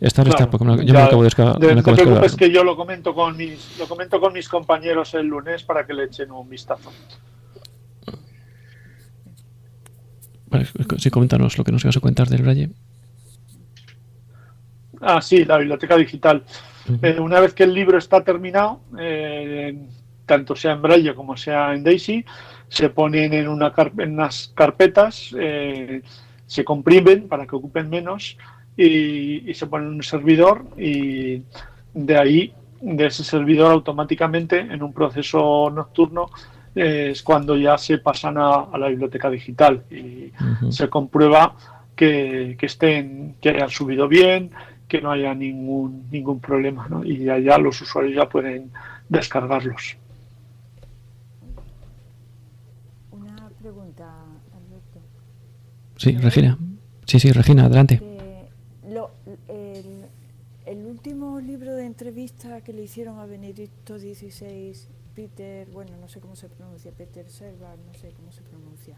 [0.00, 1.60] Está, porque yo me acabo de descargar.
[1.60, 5.26] No te preocupes que yo lo comento, con mis, lo comento con mis compañeros el
[5.26, 6.90] lunes para que le echen un vistazo.
[10.46, 12.70] Vale, sí, coméntanos lo que nos ibas a contar del Braille.
[15.02, 16.44] Ah, sí, la biblioteca digital.
[17.02, 19.78] Eh, una vez que el libro está terminado, eh,
[20.26, 22.24] tanto sea en Braille como sea en Daisy,
[22.68, 26.02] se ponen en, una en unas carpetas, eh,
[26.46, 28.36] se comprimen para que ocupen menos
[28.84, 31.42] y, se ponen en un servidor y
[31.92, 36.30] de ahí, de ese servidor automáticamente en un proceso nocturno,
[36.74, 40.32] es cuando ya se pasan a, la biblioteca digital y
[40.70, 41.56] se comprueba
[41.94, 44.50] que, que, estén, que hayan subido bien,
[44.90, 47.04] que no haya ningún, ningún problema ¿no?
[47.04, 48.72] y allá los usuarios ya pueden
[49.08, 49.96] descargarlos.
[53.12, 54.04] Una pregunta,
[54.52, 55.00] Alberto.
[55.96, 56.58] Sí, Regina.
[57.04, 58.02] Sí, sí, Regina, adelante.
[60.66, 64.72] el, último libro de entrevista que le hicieron a Benedicto XVI,
[65.14, 68.96] Peter, bueno, no sé cómo se pronuncia, Peter Servar, no sé cómo se pronuncia,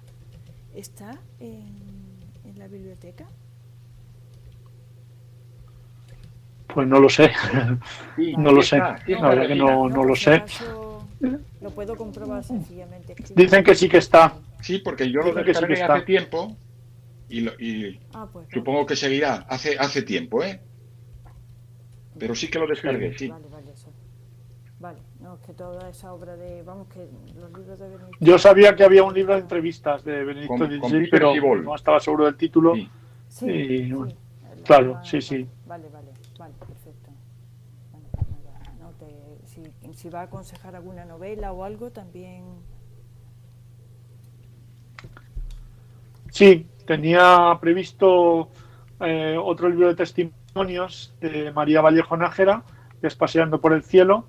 [0.72, 1.66] ¿está en,
[2.44, 3.26] en la biblioteca?
[6.72, 7.32] Pues no lo sé.
[8.38, 8.78] no lo sé.
[8.78, 10.44] la verdad que no, no lo sé.
[11.60, 13.16] Lo puedo comprobar sencillamente.
[13.34, 14.34] Dicen que sí que está.
[14.60, 16.56] Sí, porque yo lo descargué sí hace tiempo
[17.28, 19.44] y, lo, y ah, pues supongo que seguirá.
[19.48, 20.60] Hace, hace tiempo, ¿eh?
[22.18, 23.28] Pero sí que lo descargué, sí.
[23.28, 23.90] Vale, vale, eso.
[24.78, 26.62] Vale, no, es que toda esa obra de.
[26.62, 27.08] Vamos, que
[27.38, 28.18] los libros de Benedicto.
[28.20, 32.24] Yo sabía que había un libro de entrevistas de Benedicto XVI, pero no estaba seguro
[32.24, 32.74] del título.
[32.74, 32.90] Sí.
[33.28, 33.92] sí,
[34.64, 35.46] claro, sí, sí.
[35.66, 36.08] Vale, vale.
[36.38, 37.10] Vale, perfecto.
[39.94, 42.44] si, va a aconsejar alguna novela o algo, también.
[46.30, 48.48] Sí, tenía previsto
[49.00, 49.94] eh, otro libro de
[50.52, 52.62] testimonios de María Vallejo Nájera,
[53.00, 54.26] que es Paseando por el Cielo.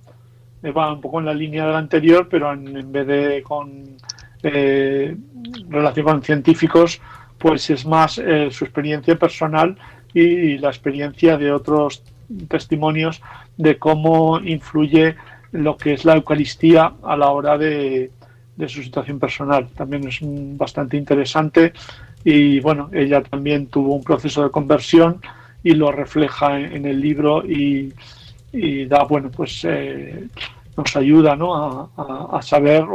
[0.66, 3.98] va un poco en la línea del anterior, pero en, vez de con
[4.42, 5.18] eh,
[5.68, 7.02] relación con científicos,
[7.38, 9.78] pues es más eh, su experiencia personal
[10.14, 12.04] y la experiencia de otros
[12.48, 13.22] testimonios
[13.58, 15.16] de cómo influye
[15.52, 18.12] lo que es la Eucaristía a la hora de,
[18.68, 19.68] su situación personal.
[19.76, 21.74] También es bastante interesante
[22.24, 25.20] y bueno, ella también tuvo un proceso de conversión
[25.64, 27.94] y lo refleja en, el libro y,
[28.86, 30.28] da, bueno, pues eh,
[30.76, 31.92] nos ayuda ¿no?
[31.96, 32.86] a, saber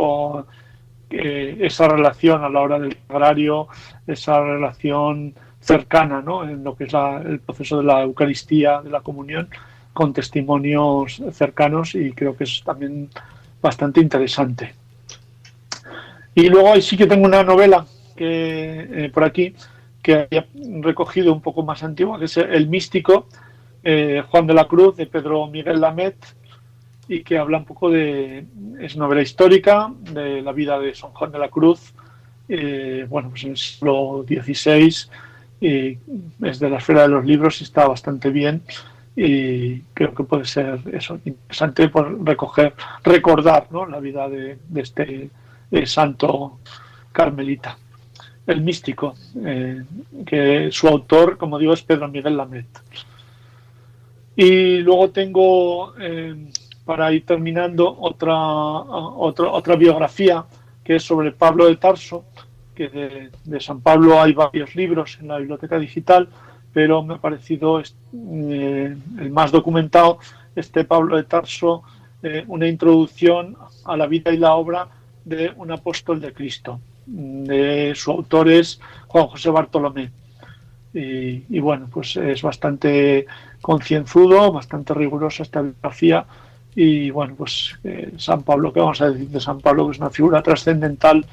[1.10, 3.68] eh, esa relación a la hora del agrario,
[4.06, 6.44] esa relación cercana ¿no?
[6.44, 9.48] en lo que es el proceso de la Eucaristía, de la comunión,
[9.92, 13.08] con testimonios cercanos y creo que es también
[13.60, 14.74] bastante interesante.
[16.34, 19.54] Y luego sí que tengo una novela que eh, por aquí
[20.08, 20.46] que he
[20.80, 23.26] recogido un poco más antigua, que es El místico,
[23.84, 26.16] eh, Juan de la Cruz, de Pedro Miguel Lamet,
[27.08, 28.46] y que habla un poco de,
[28.80, 31.92] es novela histórica, de la vida de San Juan de la Cruz,
[32.48, 35.10] eh, bueno, pues en el siglo XVI,
[35.60, 35.98] y
[36.42, 38.62] es de la esfera de los libros y está bastante bien
[39.14, 43.84] y creo que puede ser eso interesante por recoger recordar ¿no?
[43.84, 45.28] la vida de, este
[45.72, 46.60] eh, santo
[47.10, 47.76] carmelita
[48.48, 49.84] el místico eh,
[50.26, 52.66] que su autor como digo es Pedro Miguel Lamet
[54.34, 56.50] y luego tengo eh,
[56.84, 60.44] para ir terminando otra, otra otra biografía
[60.82, 62.24] que es sobre Pablo de Tarso
[62.74, 66.28] que de, San Pablo hay varios libros en la biblioteca digital,
[66.72, 70.20] pero me ha parecido eh, el más documentado
[70.54, 71.82] este Pablo de Tarso,
[72.46, 74.88] una introducción a la vida y la obra
[75.24, 76.80] de un apóstol de Cristo.
[77.10, 80.10] De su autor es Juan José Bartolomé.
[80.92, 83.26] Y, bueno, pues es bastante
[83.60, 86.24] concienzudo, bastante rigurosa esta biografía.
[86.74, 89.86] Y bueno, pues eh, San Pablo, ¿qué vamos a decir de San Pablo?
[89.86, 91.26] Que es una figura trascendental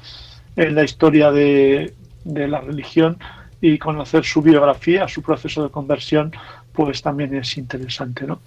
[0.56, 3.18] en la historia de, de la religión
[3.60, 6.32] y conocer su biografía, su proceso de conversión,
[6.72, 8.26] pues también es interesante.
[8.26, 8.40] ¿no?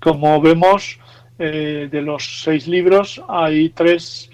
[0.00, 0.98] Como vemos,
[1.38, 4.30] eh, de los seis libros hay tres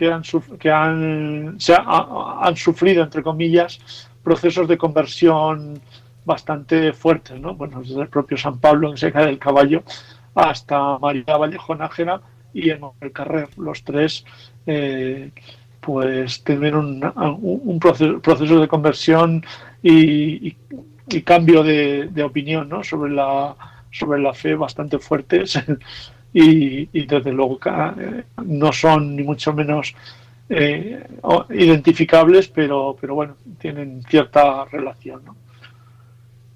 [0.00, 0.22] que han,
[0.58, 3.78] que han, han sufrido, entre comillas,
[4.22, 5.78] procesos de conversión
[6.24, 7.38] bastante fuertes.
[7.38, 7.54] ¿no?
[7.54, 9.82] Bueno, desde el propio San Pablo en Seca del Caballo
[10.34, 12.22] hasta María Vallejo Nájera
[12.54, 12.80] y el
[13.12, 14.24] Carrer, los tres.
[14.66, 15.32] Eh,
[15.80, 17.02] pues tener un,
[17.40, 19.44] un proceso, de conversión
[19.82, 20.54] y,
[21.24, 22.84] cambio de, opinión ¿no?
[22.84, 23.56] sobre, la,
[23.90, 25.58] sobre la fe bastante fuertes
[26.32, 29.94] y, desde luego eh, no son ni mucho menos
[30.48, 31.04] eh,
[31.50, 35.22] identificables, pero, pero bueno, tienen cierta relación.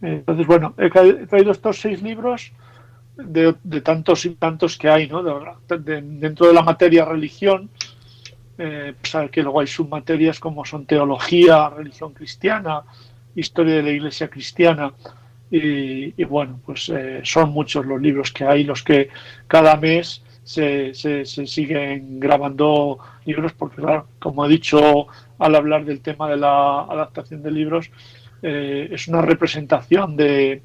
[0.00, 0.90] Entonces, bueno, he
[1.26, 2.52] traído estos seis libros
[3.16, 5.22] de, tantos y tantos que hay ¿no?
[5.22, 7.70] dentro de la materia religión
[8.56, 12.82] eh, pues que luego hay submaterias como son teología, religión cristiana,
[13.34, 14.92] historia de la iglesia cristiana.
[15.50, 19.08] Y, bueno, pues eh, son muchos los libros que hay, los que
[19.46, 25.06] cada mes se, se, siguen grabando libros, porque claro, como he dicho
[25.38, 27.90] al hablar del tema de la adaptación de libros,
[28.42, 30.62] eh, es una representación de,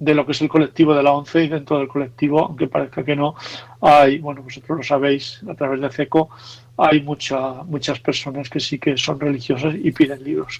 [0.00, 3.04] de lo que es el colectivo de la ONCE y dentro del colectivo, aunque parezca
[3.04, 3.34] que no,
[3.82, 6.30] hay, bueno, vosotros lo sabéis a través de CECO,
[6.78, 10.58] hay mucha, muchas personas que sí que son religiosas y piden libros,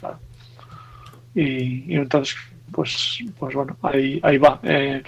[1.35, 2.37] Y, entonces,
[2.73, 4.61] pues, pues bueno, ahí, ahí va.
[4.62, 5.03] Eh,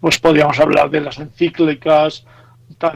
[0.00, 2.24] pues podríamos hablar de las encíclicas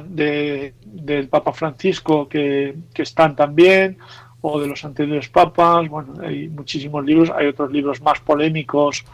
[0.07, 3.99] de, del Papa Francisco que, que, están también,
[4.41, 5.89] o de los anteriores papas.
[5.89, 7.31] Bueno, hay muchísimos libros.
[7.31, 9.05] Hay otros libros más polémicos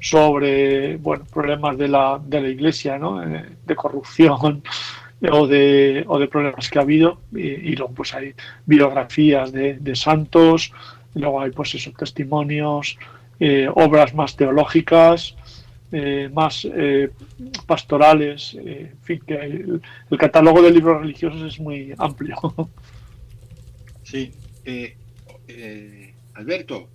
[0.00, 3.22] sobre bueno, problemas de la, de la Iglesia, ¿no?
[3.22, 4.62] Eh, de corrupción
[5.30, 8.34] o de, o de problemas que ha habido y, luego pues hay
[8.64, 10.72] biografías de, de, santos,
[11.14, 12.98] luego hay pues esos testimonios,
[13.40, 15.34] eh, obras más teológicas,
[15.92, 17.10] eh, más eh,
[17.66, 19.82] pastorales, en fin, que el,
[20.18, 22.36] catálogo de libros religiosos es muy amplio.
[24.02, 24.32] Sí,
[26.34, 26.88] Alberto,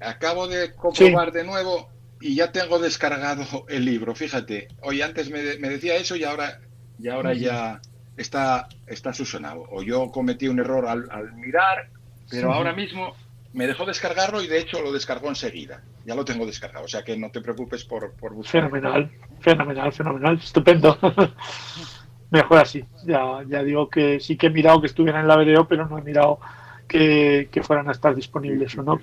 [0.00, 4.68] acabo de comprobar de nuevo y ya tengo descargado el libro, fíjate.
[4.82, 6.60] Hoy antes me, decía eso y ahora,
[6.98, 7.80] y ahora ya
[8.16, 9.64] está, está susionado.
[9.70, 11.88] O yo cometí un error al, mirar,
[12.30, 13.14] pero ahora mismo
[13.52, 15.82] me dejó descargarlo y de hecho lo descargó enseguida.
[16.04, 18.62] Ya lo tengo descargado, o sea que no te preocupes por, por buscar.
[18.62, 20.96] Fenomenal, fenomenal, fenomenal, estupendo.
[22.30, 22.84] Mejor así.
[23.04, 25.98] Ya, ya digo que sí que he mirado que estuvieran en la video, pero no
[25.98, 26.38] he mirado
[26.86, 28.98] que, fueran a estar disponibles o no.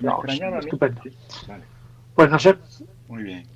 [0.58, 1.02] estupendo.
[2.14, 2.56] Pues no sé,
[3.06, 3.46] muy bien.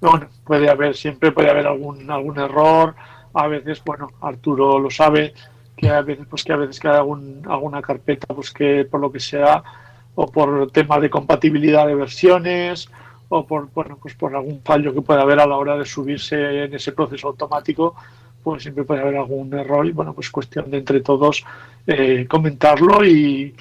[0.00, 2.94] Bueno, puede haber, siempre puede haber algún, algún error.
[3.34, 5.34] A veces, bueno, Arturo lo sabe,
[5.76, 9.00] que a veces, pues que a veces que hay algún, alguna carpeta, pues que por
[9.00, 9.62] lo que sea,
[10.14, 12.88] o por tema de compatibilidad de versiones,
[13.28, 16.64] o por, bueno, pues por algún fallo que pueda haber a la hora de subirse
[16.64, 17.94] en ese proceso automático,
[18.42, 21.44] pues siempre puede haber algún error y bueno, pues cuestión de entre todos
[21.86, 23.54] eh, comentarlo y,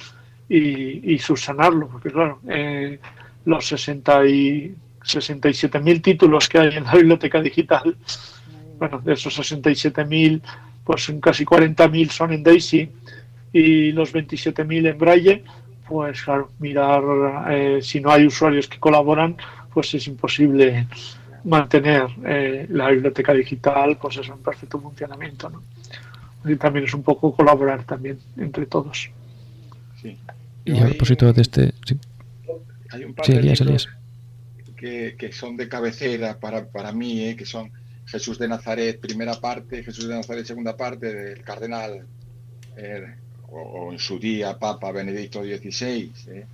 [0.48, 3.00] y, subsanarlo, porque claro, eh,
[3.46, 7.96] los 60 y 67.000 títulos que hay en la biblioteca digital.
[8.78, 10.42] Bueno, de esos 67.000,
[10.86, 12.90] pues casi 40.000 son en Daisy
[13.52, 15.44] y los 27.000 en Braille.
[15.88, 17.04] Pues claro, mirar
[17.50, 19.36] eh, si no hay usuarios que colaboran,
[19.74, 20.88] pues es imposible
[21.44, 25.50] mantener eh, la biblioteca digital pues eso en perfecto funcionamiento.
[25.50, 25.64] ¿no?
[26.50, 29.10] Y también es un poco colaborar también entre todos.
[30.02, 30.18] Sí.
[30.66, 31.74] Y a propósito de este...
[32.92, 33.90] Hay un par de libros
[35.18, 37.72] que, son de cabecera para, para mí, eh, que son
[38.06, 42.06] Jesús de Nazaret, primera parte, Jesús de Nazaret, segunda parte, del cardenal,
[42.78, 43.16] eh,
[43.50, 46.12] o, en su día Papa Benedicto XVI.
[46.28, 46.46] Eh.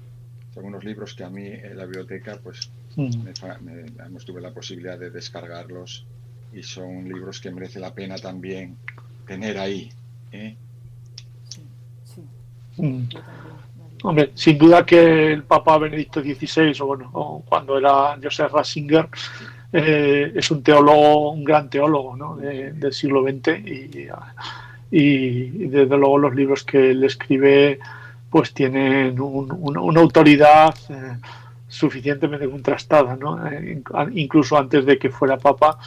[0.54, 3.24] Son unos libros que a mí en la biblioteca, pues, mm.
[3.24, 6.06] me, tuve la posibilidad de descargarlos
[6.54, 8.76] y son libros que merece la pena también
[9.26, 9.92] tener ahí.
[10.30, 11.64] Sí,
[12.04, 12.22] sí.
[12.82, 13.08] Mm.
[14.04, 19.08] Hombre, sin duda que el Papa Benedicto XVI, o bueno, cuando era Joseph Ratzinger,
[19.74, 22.36] eh, es un teólogo, un gran teólogo ¿no?
[22.36, 24.08] del siglo XX y,
[24.92, 27.80] y, desde luego los libros que él escribe
[28.30, 31.18] pues tienen una autoridad eh,
[31.68, 33.46] suficientemente contrastada, ¿no?
[33.46, 33.82] Eh,
[34.14, 35.78] incluso antes de que fuera papa,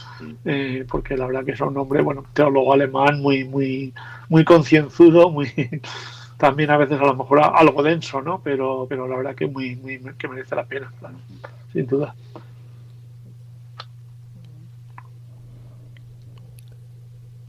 [0.89, 3.95] porque la verdad que es un hombre, bueno, teólogo alemán muy, muy,
[4.28, 5.51] muy concienzudo, muy
[6.39, 8.41] también a veces a lo mejor algo denso, ¿no?
[8.43, 11.16] Pero, pero la verdad que muy, muy que merece la pena, claro,
[11.72, 12.14] sin duda.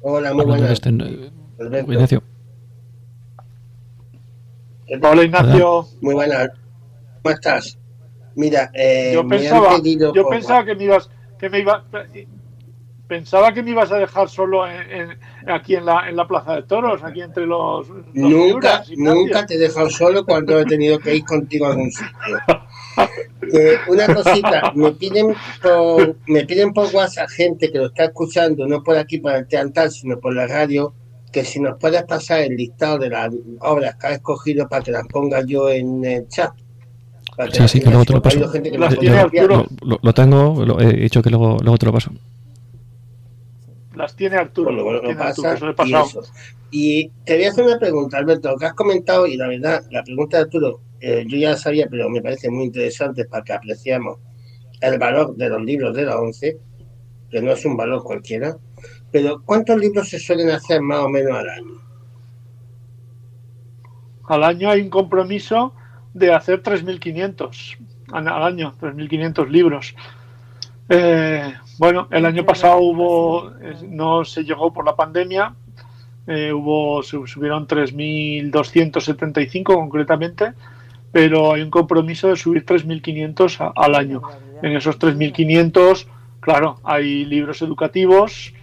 [0.08, 0.70] Hola, muy buenas.
[0.70, 2.22] Este, Ignacio.
[5.02, 5.88] Hola, Ignacio.
[6.00, 6.50] Muy buenas.
[7.24, 7.80] ¿Cómo estás?
[8.36, 9.80] Mira, eh, yo pensaba,
[10.14, 11.84] yo pensaba que me ibas, que me iba,
[13.08, 16.64] pensaba que me ibas a dejar solo en, aquí en la, en la Plaza de
[16.64, 17.88] Toros, aquí entre los.
[18.14, 22.12] nunca, nunca te he dejado solo cuando he tenido que ir contigo a algún sitio.
[23.54, 28.68] Eh, una cosita, me piden por, me piden por WhatsApp gente que lo está escuchando,
[28.68, 30.94] no por aquí por el teatral, sino por la radio,
[31.32, 34.92] que si nos puedes pasar el listado de las obras que has escogido para que
[34.92, 36.54] las ponga yo en el chat.
[37.52, 38.40] Sí, sí, que luego te lo paso.
[38.40, 42.12] Lo, tengo, lo, he dicho que luego, luego te lo paso.
[43.96, 44.72] Las tiene Arturo.
[46.72, 49.84] y, te voy a hacer una pregunta, Alberto, lo que has comentado, y la verdad,
[49.92, 53.54] la pregunta de Arturo eh, yo ya sabía, pero me parece muy interesante para que
[53.54, 54.18] apreciamos
[54.82, 56.58] el valor de los libros de la ONCE,
[57.30, 58.58] que no es un valor cualquiera,
[59.12, 61.76] pero ¿cuántos libros se suelen hacer más o menos al año?
[64.28, 65.74] Al año hay un compromiso
[66.14, 67.78] de hacer 3.500
[68.12, 69.96] al año, 3.500 libros.
[70.90, 73.52] Eh, bueno, el año pasado hubo,
[73.88, 75.54] no se llegó por la pandemia,
[76.28, 80.54] eh, hubo, subieron 3.275 concretamente,
[81.12, 84.22] pero hay un compromiso de subir 3.500 al año.
[84.62, 86.08] En esos 3.500,
[86.40, 88.54] claro, hay libros educativos,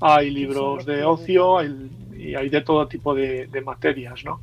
[0.00, 4.40] hay libros de ocio y hay de todo tipo de, materias, ¿no?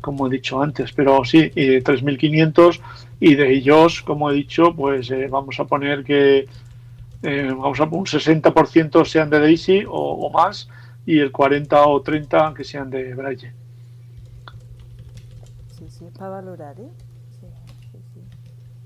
[0.00, 2.80] Como he dicho antes, pero sí, 3.500
[3.20, 6.46] y de ellos, como he dicho, pues eh, vamos a poner que
[7.22, 10.68] eh, vamos a un 60% sean de Daisy o, o, más
[11.06, 13.52] y el 40 o 30 que sean de Braille
[16.18, 16.88] para valorar, ¿eh?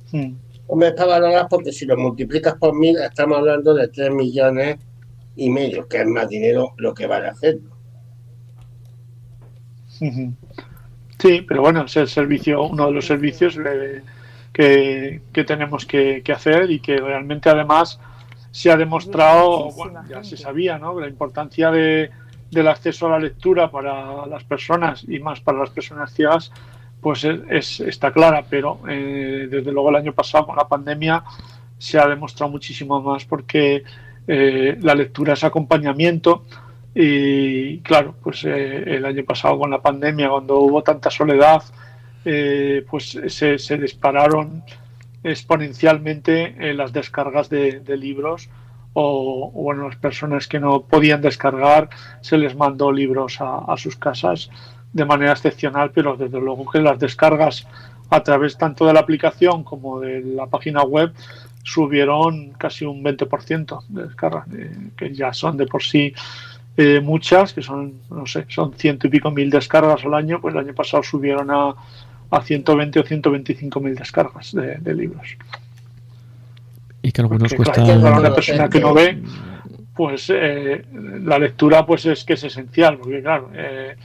[0.07, 0.37] Sí,
[0.68, 4.78] Hombre, para valorar porque si lo multiplicas por mil, estamos hablando de 3 millones
[5.37, 7.70] y medio, que es más dinero lo que vale hacerlo.
[11.18, 13.59] Sí, pero bueno, es el servicio, uno de los servicios
[14.53, 18.01] que, que, tenemos que, que, hacer y que realmente además
[18.57, 20.98] se ha demostrado, bueno, ya se sabía, ¿no?
[20.98, 22.11] La importancia de,
[22.50, 26.50] del acceso a la lectura para las personas y más para las personas ciegas
[27.02, 31.22] pues es, está clara, pero eh, desde luego el año pasado con la pandemia
[31.76, 33.84] se ha demostrado muchísimo más porque
[34.26, 36.46] eh, la lectura es acompañamiento
[36.94, 41.62] y claro, pues eh, el año pasado con la pandemia, cuando hubo tanta soledad,
[42.88, 44.62] pues se, dispararon
[45.31, 48.49] exponencialmente las descargas de, libros
[48.95, 51.91] o, bueno, las personas que no podían descargar
[52.22, 54.51] se les mandó libros a sus casas
[54.93, 57.66] de manera excepcional, pero desde luego que las descargas
[58.09, 61.12] a través tanto de la aplicación como de la página web
[61.62, 66.14] subieron casi un 20% de descargas, eh, que ya son de por sí
[66.77, 70.55] eh, muchas, que son, no sé, son ciento y pico mil descargas al año, pues
[70.55, 71.74] el año pasado subieron a,
[72.31, 75.37] a 120 o 125 mil descargas de, libros.
[77.03, 78.01] Y que algunos cuestan...
[78.03, 79.22] para una persona que no ve,
[79.95, 80.85] pues eh,
[81.22, 83.97] la lectura pues es que es esencial, porque claro, eh,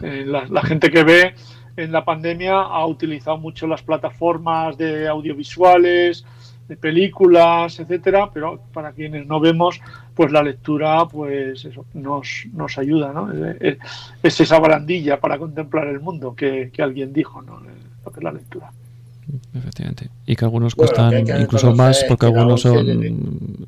[0.00, 1.34] la, gente que ve
[1.76, 6.24] en la pandemia ha utilizado mucho las plataformas de audiovisuales,
[6.72, 9.78] de películas, etcétera, pero para quienes no vemos,
[10.14, 13.30] pues la lectura, pues eso, nos, nos ayuda, ¿no?
[13.60, 17.60] Es, esa barandilla para contemplar el mundo que, alguien dijo, ¿no?
[17.60, 18.72] Lo que es la lectura.
[19.54, 20.08] Efectivamente.
[20.26, 23.66] Y que algunos cuestan incluso más porque algunos son...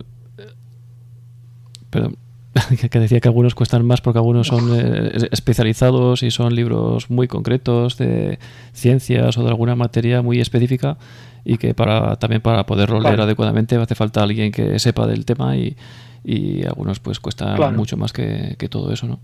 [1.91, 2.17] Perdón,
[2.91, 7.29] que decía que algunos cuestan más porque algunos son eh, especializados y son libros muy
[7.29, 8.39] concretos de
[8.73, 10.97] ciencias o de alguna materia muy específica
[11.45, 15.57] y que para también para poderlo leer adecuadamente hace falta alguien que sepa del tema
[15.57, 15.77] y,
[16.25, 19.21] y algunos pues cuestan mucho más que, todo eso, ¿no?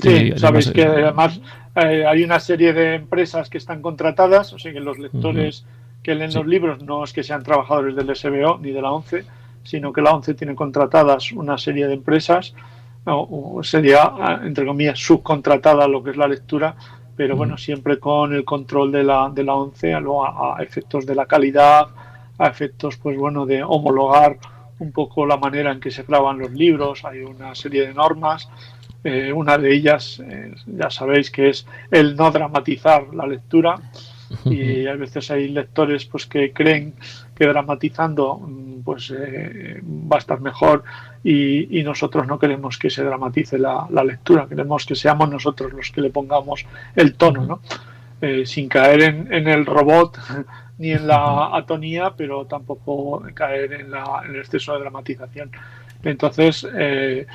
[0.00, 1.40] Sí, sabéis que además
[1.74, 5.64] eh, hay una serie de empresas que están contratadas, o sea que los lectores
[6.02, 9.24] que leen los libros no es que sean trabajadores del SBO ni de la ONCE,
[9.64, 12.54] sino que la ONCE tiene contratadas una serie de empresas,
[13.04, 14.12] o sería,
[14.44, 16.76] entre comillas, subcontratada lo que es la lectura,
[17.18, 21.26] pero bueno, siempre con el control de la, de la ONCE a, efectos de la
[21.26, 21.88] calidad,
[22.38, 24.38] a efectos, pues bueno, de homologar
[24.78, 28.48] un poco la manera en que se graban los libros, hay una serie de normas,
[29.02, 33.80] eh, una de ellas, eh, ya sabéis que es el no dramatizar la lectura,
[34.44, 36.94] y a veces hay lectores pues que creen
[37.38, 40.82] que dramatizando mm, pues eh, va a estar mejor
[41.22, 46.00] y, nosotros no queremos que se dramatice la, lectura, queremos que seamos nosotros los que
[46.00, 46.66] le pongamos
[46.96, 47.60] el tono, ¿no?
[48.20, 50.18] Eh, sin caer en, el robot
[50.78, 53.92] ni en la atonía, pero tampoco caer en,
[54.28, 55.50] el exceso de dramatización.
[56.02, 57.26] Entonces, eh,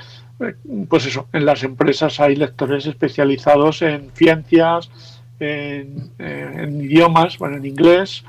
[0.90, 4.92] pues eso, en las empresas hay lectores especializados en ciencias,
[5.40, 8.24] en, en idiomas, bueno, en inglés,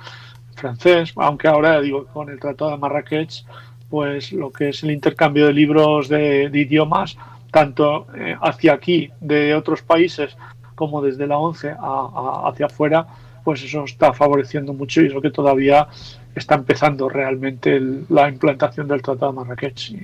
[0.65, 3.45] francés, aunque ahora digo con el Tratado de Marrakech,
[3.91, 7.19] pues lo que es el intercambio de libros de, idiomas,
[7.51, 10.37] tanto eh, hacia aquí de otros países
[10.75, 13.07] como desde la ONCE hacia afuera,
[13.45, 15.87] pues eso está favoreciendo mucho y es lo que todavía
[16.35, 19.95] está empezando realmente la implantación del Tratado de Marrakech.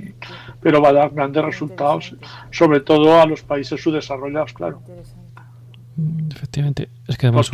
[0.60, 2.14] pero va a dar grandes resultados,
[2.50, 4.82] sobre todo a los países subdesarrollados, claro.
[6.30, 7.50] Efectivamente, es que además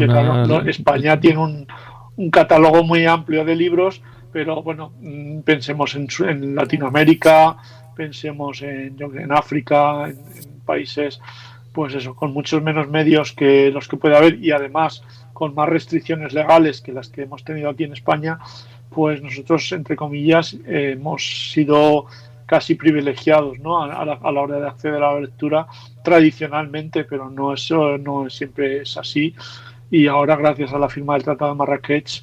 [0.67, 1.67] España tiene un,
[2.17, 4.03] un catálogo muy amplio de libros,
[4.33, 7.57] pero bueno, mm, pensemos en, en Latinoamérica,
[7.95, 8.97] pensemos en,
[9.31, 11.21] África, en, países,
[11.73, 15.03] pues eso, con muchos menos medios que los que puede haber y además
[15.33, 18.39] con más restricciones legales que las que hemos tenido aquí en España,
[18.91, 22.07] pues nosotros, entre comillas, hemos sido
[22.47, 23.83] casi privilegiados ¿no?
[23.83, 25.67] A, la, a, la, hora de acceder a la lectura
[26.03, 29.35] tradicionalmente, pero no eso no siempre es así
[29.91, 32.23] y ahora gracias a la firma del Tratado de Marrakech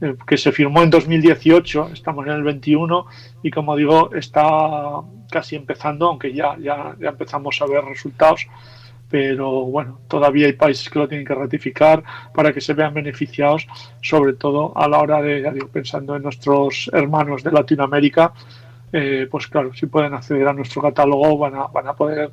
[0.00, 3.06] eh, que se firmó en 2018, estamos en el 21
[3.42, 5.00] y como digo está
[5.30, 8.46] casi empezando, aunque ya, ya, ya empezamos a ver resultados,
[9.10, 13.66] pero bueno, todavía hay países que lo tienen que ratificar para que se vean beneficiados,
[14.00, 18.32] sobre todo a la hora de, ya digo, pensando en nuestros hermanos de Latinoamérica,
[18.92, 22.30] eh, pues claro, si pueden acceder a nuestro catálogo van a, van a poder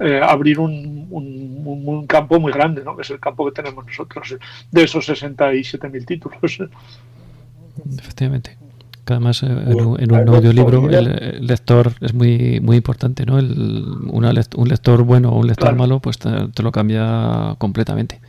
[0.00, 2.96] eh, abrir un, un, campo muy grande, ¿no?
[2.96, 4.36] que es el campo que tenemos nosotros,
[4.70, 6.38] de esos 67.000 títulos.
[7.98, 8.56] Efectivamente.
[9.06, 13.38] además, eh, en, un, audiolibro el, lector es muy muy importante, ¿no?
[13.38, 18.20] El, un lector bueno o un lector malo, pues te, lo cambia completamente.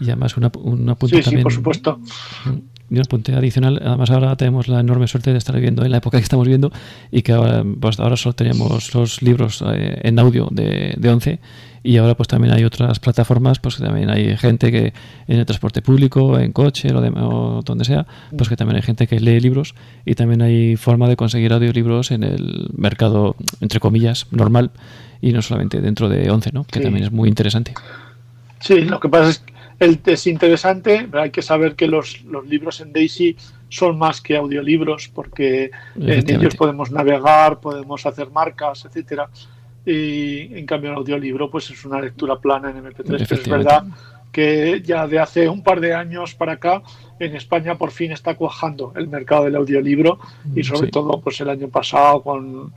[0.00, 1.40] Y además, una, un apunte sí, también.
[1.40, 2.00] Sí, por supuesto.
[2.46, 2.58] Mm,
[2.90, 6.18] un apunte adicional, además ahora tenemos la enorme suerte de estar viviendo en la época
[6.18, 6.72] que estamos viendo
[7.10, 11.40] y que ahora, pues ahora solo tenemos los libros eh, en audio de, de 11
[11.82, 14.92] y ahora pues también hay otras plataformas, pues que también hay gente que
[15.26, 18.82] en el transporte público, en coche o, de, o donde sea, pues que también hay
[18.82, 19.74] gente que lee libros
[20.04, 24.70] y también hay forma de conseguir audiolibros en el mercado, entre comillas, normal
[25.22, 26.64] y no solamente dentro de 11, ¿no?
[26.64, 27.72] que también es muy interesante.
[28.60, 32.46] Sí, lo que pasa es que es interesante, pero hay que saber que los, los,
[32.46, 33.36] libros en Daisy
[33.68, 39.28] son más que audiolibros, porque en ellos podemos navegar, podemos hacer marcas, etcétera.
[39.86, 43.84] Y en cambio el audiolibro pues es una lectura plana en MP3, pero es verdad
[44.32, 46.82] que ya de hace un par de años para acá
[47.18, 50.18] en España por fin está cuajando el mercado del audiolibro
[50.54, 52.72] y sobre todo pues el año pasado con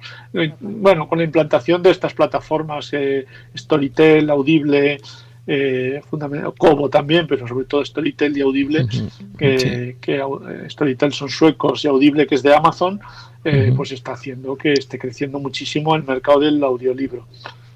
[0.60, 3.26] bueno con la implantación de estas plataformas eh,
[3.56, 5.00] Storytel, Audible,
[5.46, 8.88] eh, fundamental, Kobo también, pero sobre todo Storytel y Audible,
[9.38, 13.00] que, eh, Storytel son suecos y Audible, que es de Amazon,
[13.44, 17.28] eh, pues está haciendo que esté creciendo muchísimo el mercado del audiolibro.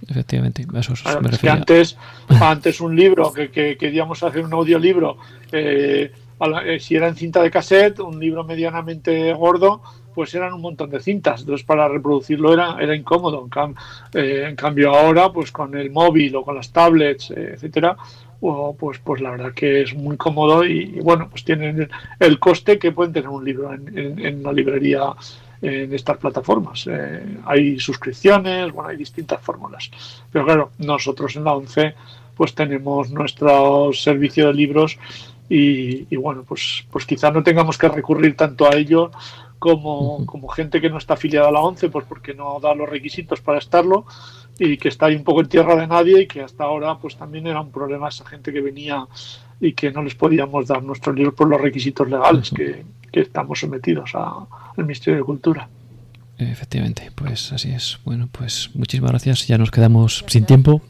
[0.07, 1.97] Efectivamente, eso, es que antes,
[2.29, 5.17] antes un libro que, que, queríamos hacer un audiolibro,
[5.51, 9.81] eh, si era en cinta de cassette, un libro medianamente gordo,
[10.17, 13.47] pues eran un montón de cintas, entonces para reproducirlo era, era incómodo.
[13.55, 13.75] En,
[14.15, 17.95] eh, cambio ahora, pues con el móvil o con las tablets, eh, etcétera,
[18.39, 21.87] pues, pues la verdad que es muy cómodo y, bueno, pues tienen
[22.19, 25.13] el, coste que pueden tener un libro en, en, una librería
[25.61, 26.87] en estas plataformas.
[26.89, 29.91] Eh, hay suscripciones, bueno, hay distintas fórmulas.
[30.31, 31.93] Pero claro, nosotros en la ONCE
[32.35, 34.97] pues tenemos nuestro servicio de libros
[35.47, 39.11] y, y, bueno, pues, pues quizá no tengamos que recurrir tanto a ello
[39.59, 42.89] como, como gente que no está afiliada a la ONCE, pues porque no da los
[42.89, 44.05] requisitos para estarlo
[44.59, 47.15] y que está ahí un poco en tierra de nadie y que hasta ahora pues
[47.15, 49.07] también era un problema esa gente que venía
[49.59, 53.59] y que no les podíamos dar nuestros libros por los requisitos legales que, que estamos
[53.59, 55.67] sometidos al Ministerio de Cultura.
[56.37, 57.99] Efectivamente, pues así es.
[58.05, 59.47] Bueno, pues muchísimas gracias.
[59.47, 60.81] Ya nos quedamos sin tiempo.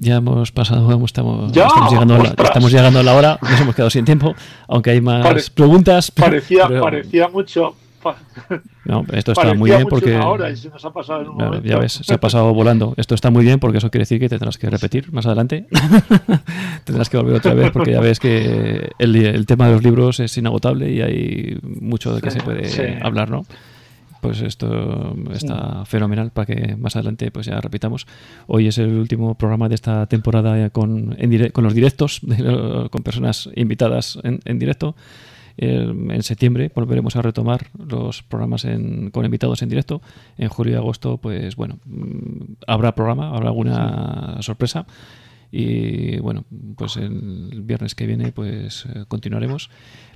[0.00, 3.72] Ya hemos pasado, estamos, estamos, llegando, a la, estamos llegando a la hora, nos hemos
[3.72, 4.34] quedado sin tiempo,
[4.66, 6.10] aunque hay más preguntas.
[6.10, 7.76] Parecía, parecía mucho,
[8.84, 10.12] no, esto está muy bien porque.
[11.64, 12.94] ya ves, se ha pasado volando.
[12.96, 15.66] Esto está muy bien porque eso quiere decir que tendrás que repetir más adelante.
[16.84, 20.36] tendrás que volver otra vez porque ya ves que el, tema de los libros es
[20.36, 23.44] inagotable y hay mucho de que se puede hablar, ¿no?
[24.20, 28.06] Pues esto está fenomenal para que más adelante pues ya repitamos.
[28.46, 31.16] Hoy es el último programa de esta temporada con,
[31.52, 32.20] con los directos,
[32.90, 34.94] con personas invitadas en, en directo.
[35.56, 38.66] En septiembre volveremos a retomar los programas
[39.12, 40.02] con invitados en directo.
[40.38, 44.86] En julio y agosto, pues bueno, mm, habrá programa, habrá alguna sorpresa.
[45.54, 46.46] Y bueno,
[46.76, 49.68] pues el viernes que viene pues eh, continuaremos.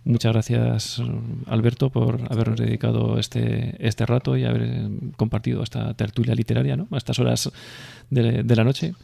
[0.05, 1.03] Muchas gracias
[1.47, 6.89] Alberto por habernos dedicado este, este rato y haber eh, compartido esta tertulia literaria ¿no?
[6.91, 7.53] a estas horas
[8.09, 8.95] de, de la noche.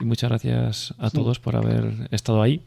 [0.00, 2.62] Y muchas gracias a todos por haber estado ahí.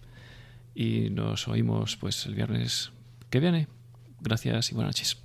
[0.79, 2.93] Y nos oímos pues el viernes
[3.29, 3.67] que viene.
[4.21, 5.21] Gracias y buenas noches.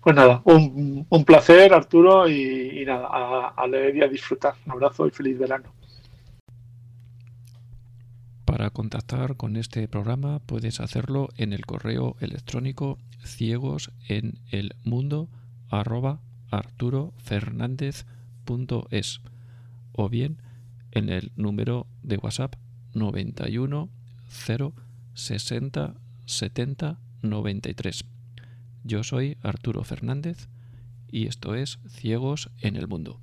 [0.00, 4.54] Pues nada, un, un placer Arturo y, nada, a, a leer y a disfrutar.
[4.66, 5.72] Un abrazo y feliz verano.
[8.44, 15.28] Para contactar con este programa puedes hacerlo en el correo electrónico ciegos en el mundo
[15.70, 16.18] arroba
[19.92, 20.42] o bien
[20.90, 22.56] en el número de WhatsApp
[22.94, 23.88] 91
[24.32, 24.72] 0
[25.14, 28.04] 60 70 93.
[28.82, 30.48] Yo soy Arturo Fernández
[31.10, 33.20] y esto es Ciegos en el Mundo.